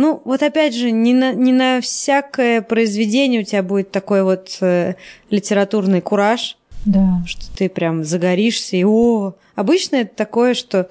[0.00, 4.56] Ну, вот опять же, не на, не на всякое произведение у тебя будет такой вот
[4.62, 4.94] э,
[5.28, 6.56] литературный кураж.
[6.86, 7.22] Да.
[7.26, 9.34] Что ты прям загоришься и о.
[9.56, 10.88] Обычно это такое, что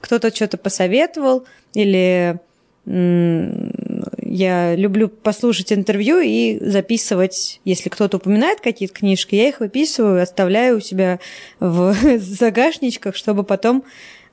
[0.00, 2.40] кто-то что-то посоветовал или
[2.84, 10.78] я люблю послушать интервью и записывать, если кто-то упоминает какие-то книжки, я их выписываю, оставляю
[10.78, 11.20] у себя
[11.60, 13.84] в загашничках, чтобы потом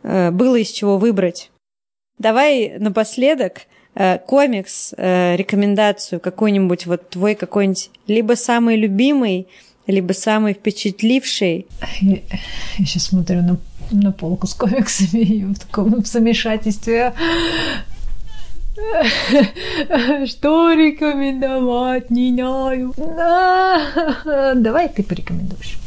[0.01, 1.51] э, было из чего выбрать.
[2.17, 3.67] Давай напоследок
[4.25, 9.47] комикс, э, рекомендацию какую-нибудь, вот твой какой-нибудь, либо самый любимый,
[9.87, 11.67] либо самый впечатливший.
[11.99, 12.17] Я,
[12.77, 13.57] я сейчас смотрю на,
[13.91, 17.13] на полку с комиксами и в таком замешательстве.
[20.25, 22.09] Что рекомендовать?
[22.09, 22.93] Не знаю.
[24.55, 25.77] Давай ты порекомендуешь.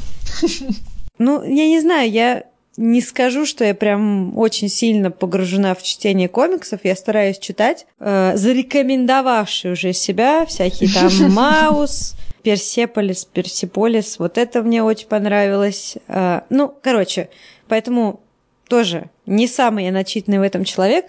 [1.18, 2.44] Ну, я не знаю, я
[2.76, 6.80] не скажу, что я прям очень сильно погружена в чтение комиксов.
[6.84, 14.18] Я стараюсь читать, э, зарекомендовавшие уже себя, всякие там Маус, Персеполис, Персиполис.
[14.18, 15.96] Вот это мне очень понравилось.
[16.08, 17.28] Э, ну, короче,
[17.68, 18.20] поэтому
[18.68, 21.06] тоже не самый я начитанный в этом человек,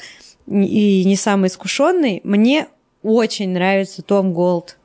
[0.48, 2.68] и не самый искушенный, мне
[3.02, 4.78] очень нравится Том Голд.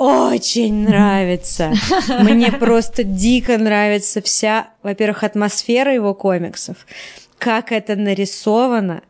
[0.00, 1.74] Очень нравится.
[2.22, 6.86] Мне просто дико нравится вся, во-первых, атмосфера его комиксов,
[7.36, 9.02] как это нарисовано,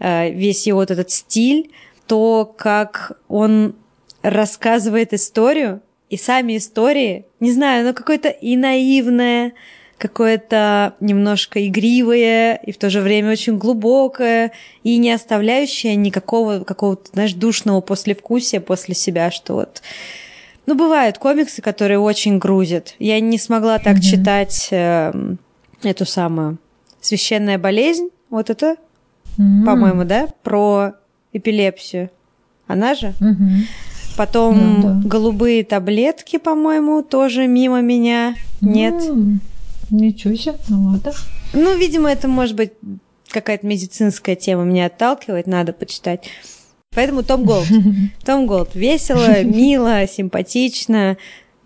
[0.00, 1.70] э, весь его вот этот стиль,
[2.06, 3.74] то, как он
[4.20, 5.80] рассказывает историю,
[6.10, 9.54] и сами истории, не знаю, оно какое-то и наивное,
[9.96, 17.12] какое-то немножко игривое, и в то же время очень глубокое, и не оставляющее никакого какого-то,
[17.14, 19.80] знаешь, душного послевкусия после себя, что вот...
[20.66, 22.94] Ну, бывают комиксы, которые очень грузят.
[22.98, 24.00] Я не смогла так mm-hmm.
[24.00, 25.12] читать э,
[25.82, 26.58] эту самую
[27.00, 28.76] «Священная болезнь», вот это,
[29.36, 29.64] mm-hmm.
[29.66, 30.92] по-моему, да, про
[31.32, 32.10] эпилепсию.
[32.66, 33.12] Она же?
[33.20, 33.60] Mm-hmm.
[34.16, 35.08] Потом да.
[35.08, 38.36] голубые таблетки, по-моему, тоже мимо меня.
[38.60, 38.94] Нет.
[38.94, 39.38] Mm,
[39.90, 41.12] ничего себе, ну ладно.
[41.52, 42.72] Ну, видимо, это может быть
[43.28, 46.30] какая-то медицинская тема меня отталкивает, надо почитать.
[46.94, 47.66] Поэтому Том Голд.
[48.24, 48.74] Том Голд.
[48.74, 51.16] Весело, мило, симпатично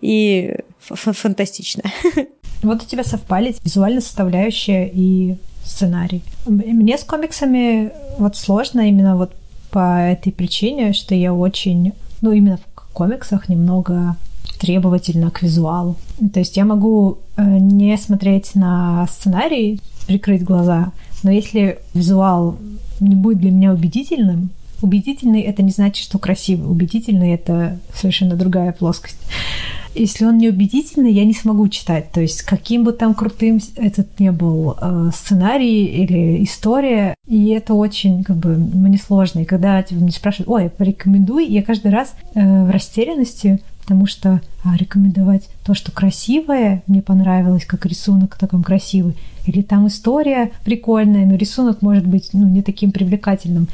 [0.01, 1.83] и фантастично.
[2.61, 6.21] Вот у тебя совпали визуальная составляющая и сценарий.
[6.45, 9.31] Мне с комиксами вот сложно именно вот
[9.71, 14.17] по этой причине, что я очень ну, именно в комиксах немного
[14.59, 15.95] требовательно к визуалу.
[16.33, 20.91] То есть я могу э, не смотреть на сценарий, прикрыть глаза,
[21.23, 22.57] но если визуал
[22.99, 24.49] не будет для меня убедительным,
[24.81, 26.69] убедительный это не значит, что красивый.
[26.69, 29.17] Убедительный это совершенно другая плоскость
[29.95, 32.11] если он не убедительный, я не смогу читать.
[32.11, 37.73] То есть каким бы там крутым этот не был э, сценарий или история, и это
[37.73, 39.39] очень как бы мне сложно.
[39.39, 44.41] И когда тебя меня спрашивают, ой, порекомендуй, я каждый раз э, в растерянности, потому что
[44.77, 51.35] рекомендовать то, что красивое, мне понравилось, как рисунок такой красивый, или там история прикольная, но
[51.35, 53.67] рисунок может быть ну, не таким привлекательным.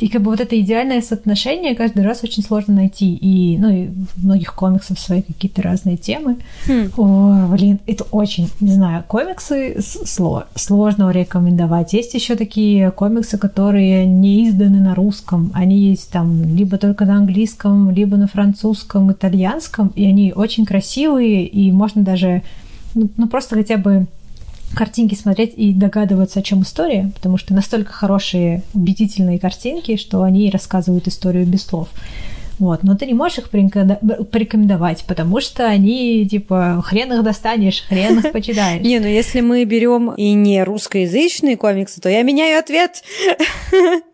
[0.00, 3.14] И как бы вот это идеальное соотношение каждый раз очень сложно найти.
[3.14, 6.36] И, ну, и в многих комиксах свои какие-то разные темы.
[6.66, 6.90] Хм.
[6.96, 11.92] О, блин, это очень, не знаю, комиксы сло, сложно рекомендовать.
[11.92, 15.50] Есть еще такие комиксы, которые не изданы на русском.
[15.54, 21.46] Они есть там либо только на английском, либо на французском, итальянском, и они очень красивые,
[21.46, 22.42] и можно даже
[22.94, 24.06] ну, ну просто хотя бы
[24.74, 30.50] картинки смотреть и догадываться, о чем история, потому что настолько хорошие, убедительные картинки, что они
[30.50, 31.88] рассказывают историю без слов.
[32.58, 38.18] Вот, но ты не можешь их порекомендовать, потому что они, типа, хрен их достанешь, хрен
[38.18, 38.82] их почитаешь.
[38.84, 43.02] Не, ну если мы берем и не русскоязычные комиксы, то я меняю ответ.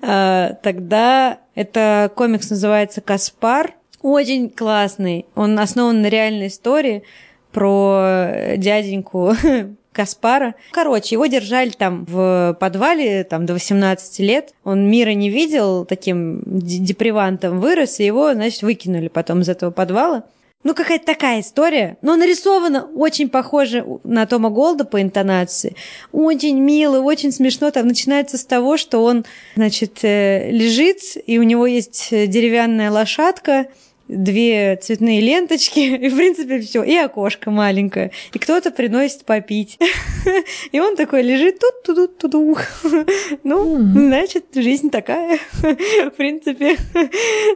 [0.00, 3.74] А, тогда это комикс называется «Каспар».
[4.04, 5.24] Очень классный.
[5.34, 7.04] Он основан на реальной истории
[7.52, 9.34] про дяденьку
[9.92, 10.56] Каспара.
[10.72, 14.52] Короче, его держали там в подвале там, до 18 лет.
[14.62, 20.24] Он мира не видел, таким депривантом вырос, и его, значит, выкинули потом из этого подвала.
[20.64, 21.96] Ну, какая-то такая история.
[22.02, 25.76] Но нарисована очень похоже на Тома Голда по интонации.
[26.12, 27.70] Очень мило, очень смешно.
[27.70, 29.24] Там начинается с того, что он,
[29.56, 33.68] значит, э, лежит, и у него есть деревянная лошадка,
[34.08, 38.10] две цветные ленточки, и, в принципе, все, и окошко маленькое.
[38.32, 39.78] И кто-то приносит попить.
[40.72, 42.56] И он такой лежит тут туду туду
[43.44, 46.76] Ну, значит, жизнь такая, в принципе.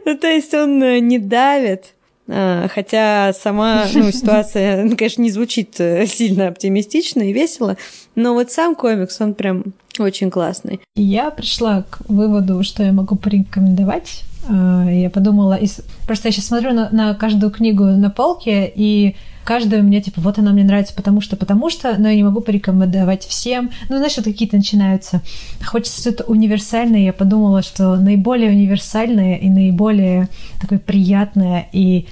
[0.04, 1.94] Ну, то есть он э, не давит,
[2.28, 7.76] а, Хотя сама ну, ситуация, ну, конечно, не звучит э, сильно оптимистично и весело,
[8.14, 9.64] но вот сам комикс, он прям
[9.98, 10.80] очень классный.
[10.94, 15.58] Я пришла к выводу, что я могу порекомендовать я подумала,
[16.06, 20.20] просто я сейчас смотрю на, на каждую книгу на полке, и каждая у меня, типа,
[20.20, 23.70] вот она мне нравится, потому что, потому что, но я не могу порекомендовать всем.
[23.88, 25.22] Ну, знаешь, вот какие-то начинаются.
[25.64, 27.00] Хочется что-то универсальное.
[27.00, 30.28] Я подумала, что наиболее универсальное и наиболее
[30.60, 32.06] такое приятное и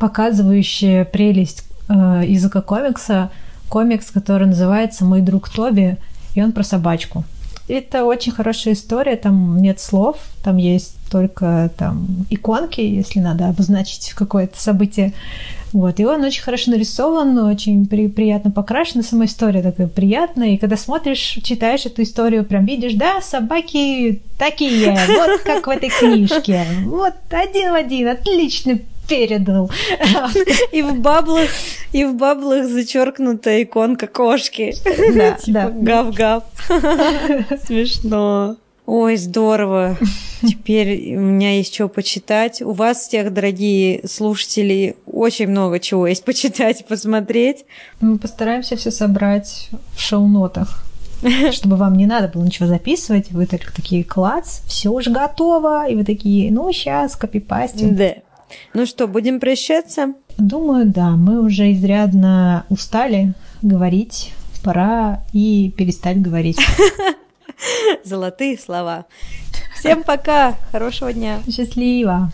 [0.00, 3.30] показывающее прелесть э, языка комикса
[3.68, 5.96] комикс, который называется «Мой друг Тоби»,
[6.34, 7.24] и он про собачку.
[7.68, 14.12] Это очень хорошая история, там нет слов, там есть только там иконки, если надо обозначить
[14.14, 15.12] какое-то событие.
[15.72, 15.98] Вот.
[16.00, 20.50] И он очень хорошо нарисован, очень при, приятно покрашен, сама история такая приятная.
[20.50, 25.90] И когда смотришь, читаешь эту историю, прям видишь, да, собаки такие, вот как в этой
[25.90, 26.64] книжке.
[26.84, 29.70] Вот один в один, отличный передал.
[30.72, 31.48] И в баблах,
[31.92, 34.74] и в баблах зачеркнута иконка кошки.
[35.14, 35.70] Да, типа да.
[35.70, 36.44] Гав-гав.
[37.66, 38.56] Смешно.
[38.86, 39.96] Ой, здорово.
[40.42, 42.62] Теперь у меня есть что почитать.
[42.62, 47.64] У вас, тех, дорогие слушатели, очень много чего есть почитать и посмотреть.
[48.00, 50.86] Мы постараемся все собрать в шоу-нотах
[51.52, 55.94] чтобы вам не надо было ничего записывать, вы только такие клац, все уже готово, и
[55.94, 57.96] вы такие, ну, сейчас копипастим.
[57.96, 58.14] Да.
[58.74, 60.14] Ну что, будем прощаться?
[60.38, 61.10] Думаю, да.
[61.10, 64.32] Мы уже изрядно устали говорить.
[64.62, 66.58] Пора и перестать говорить.
[68.04, 69.06] золотые слова.
[69.78, 71.40] Всем пока, хорошего дня.
[71.50, 72.32] Счастливо.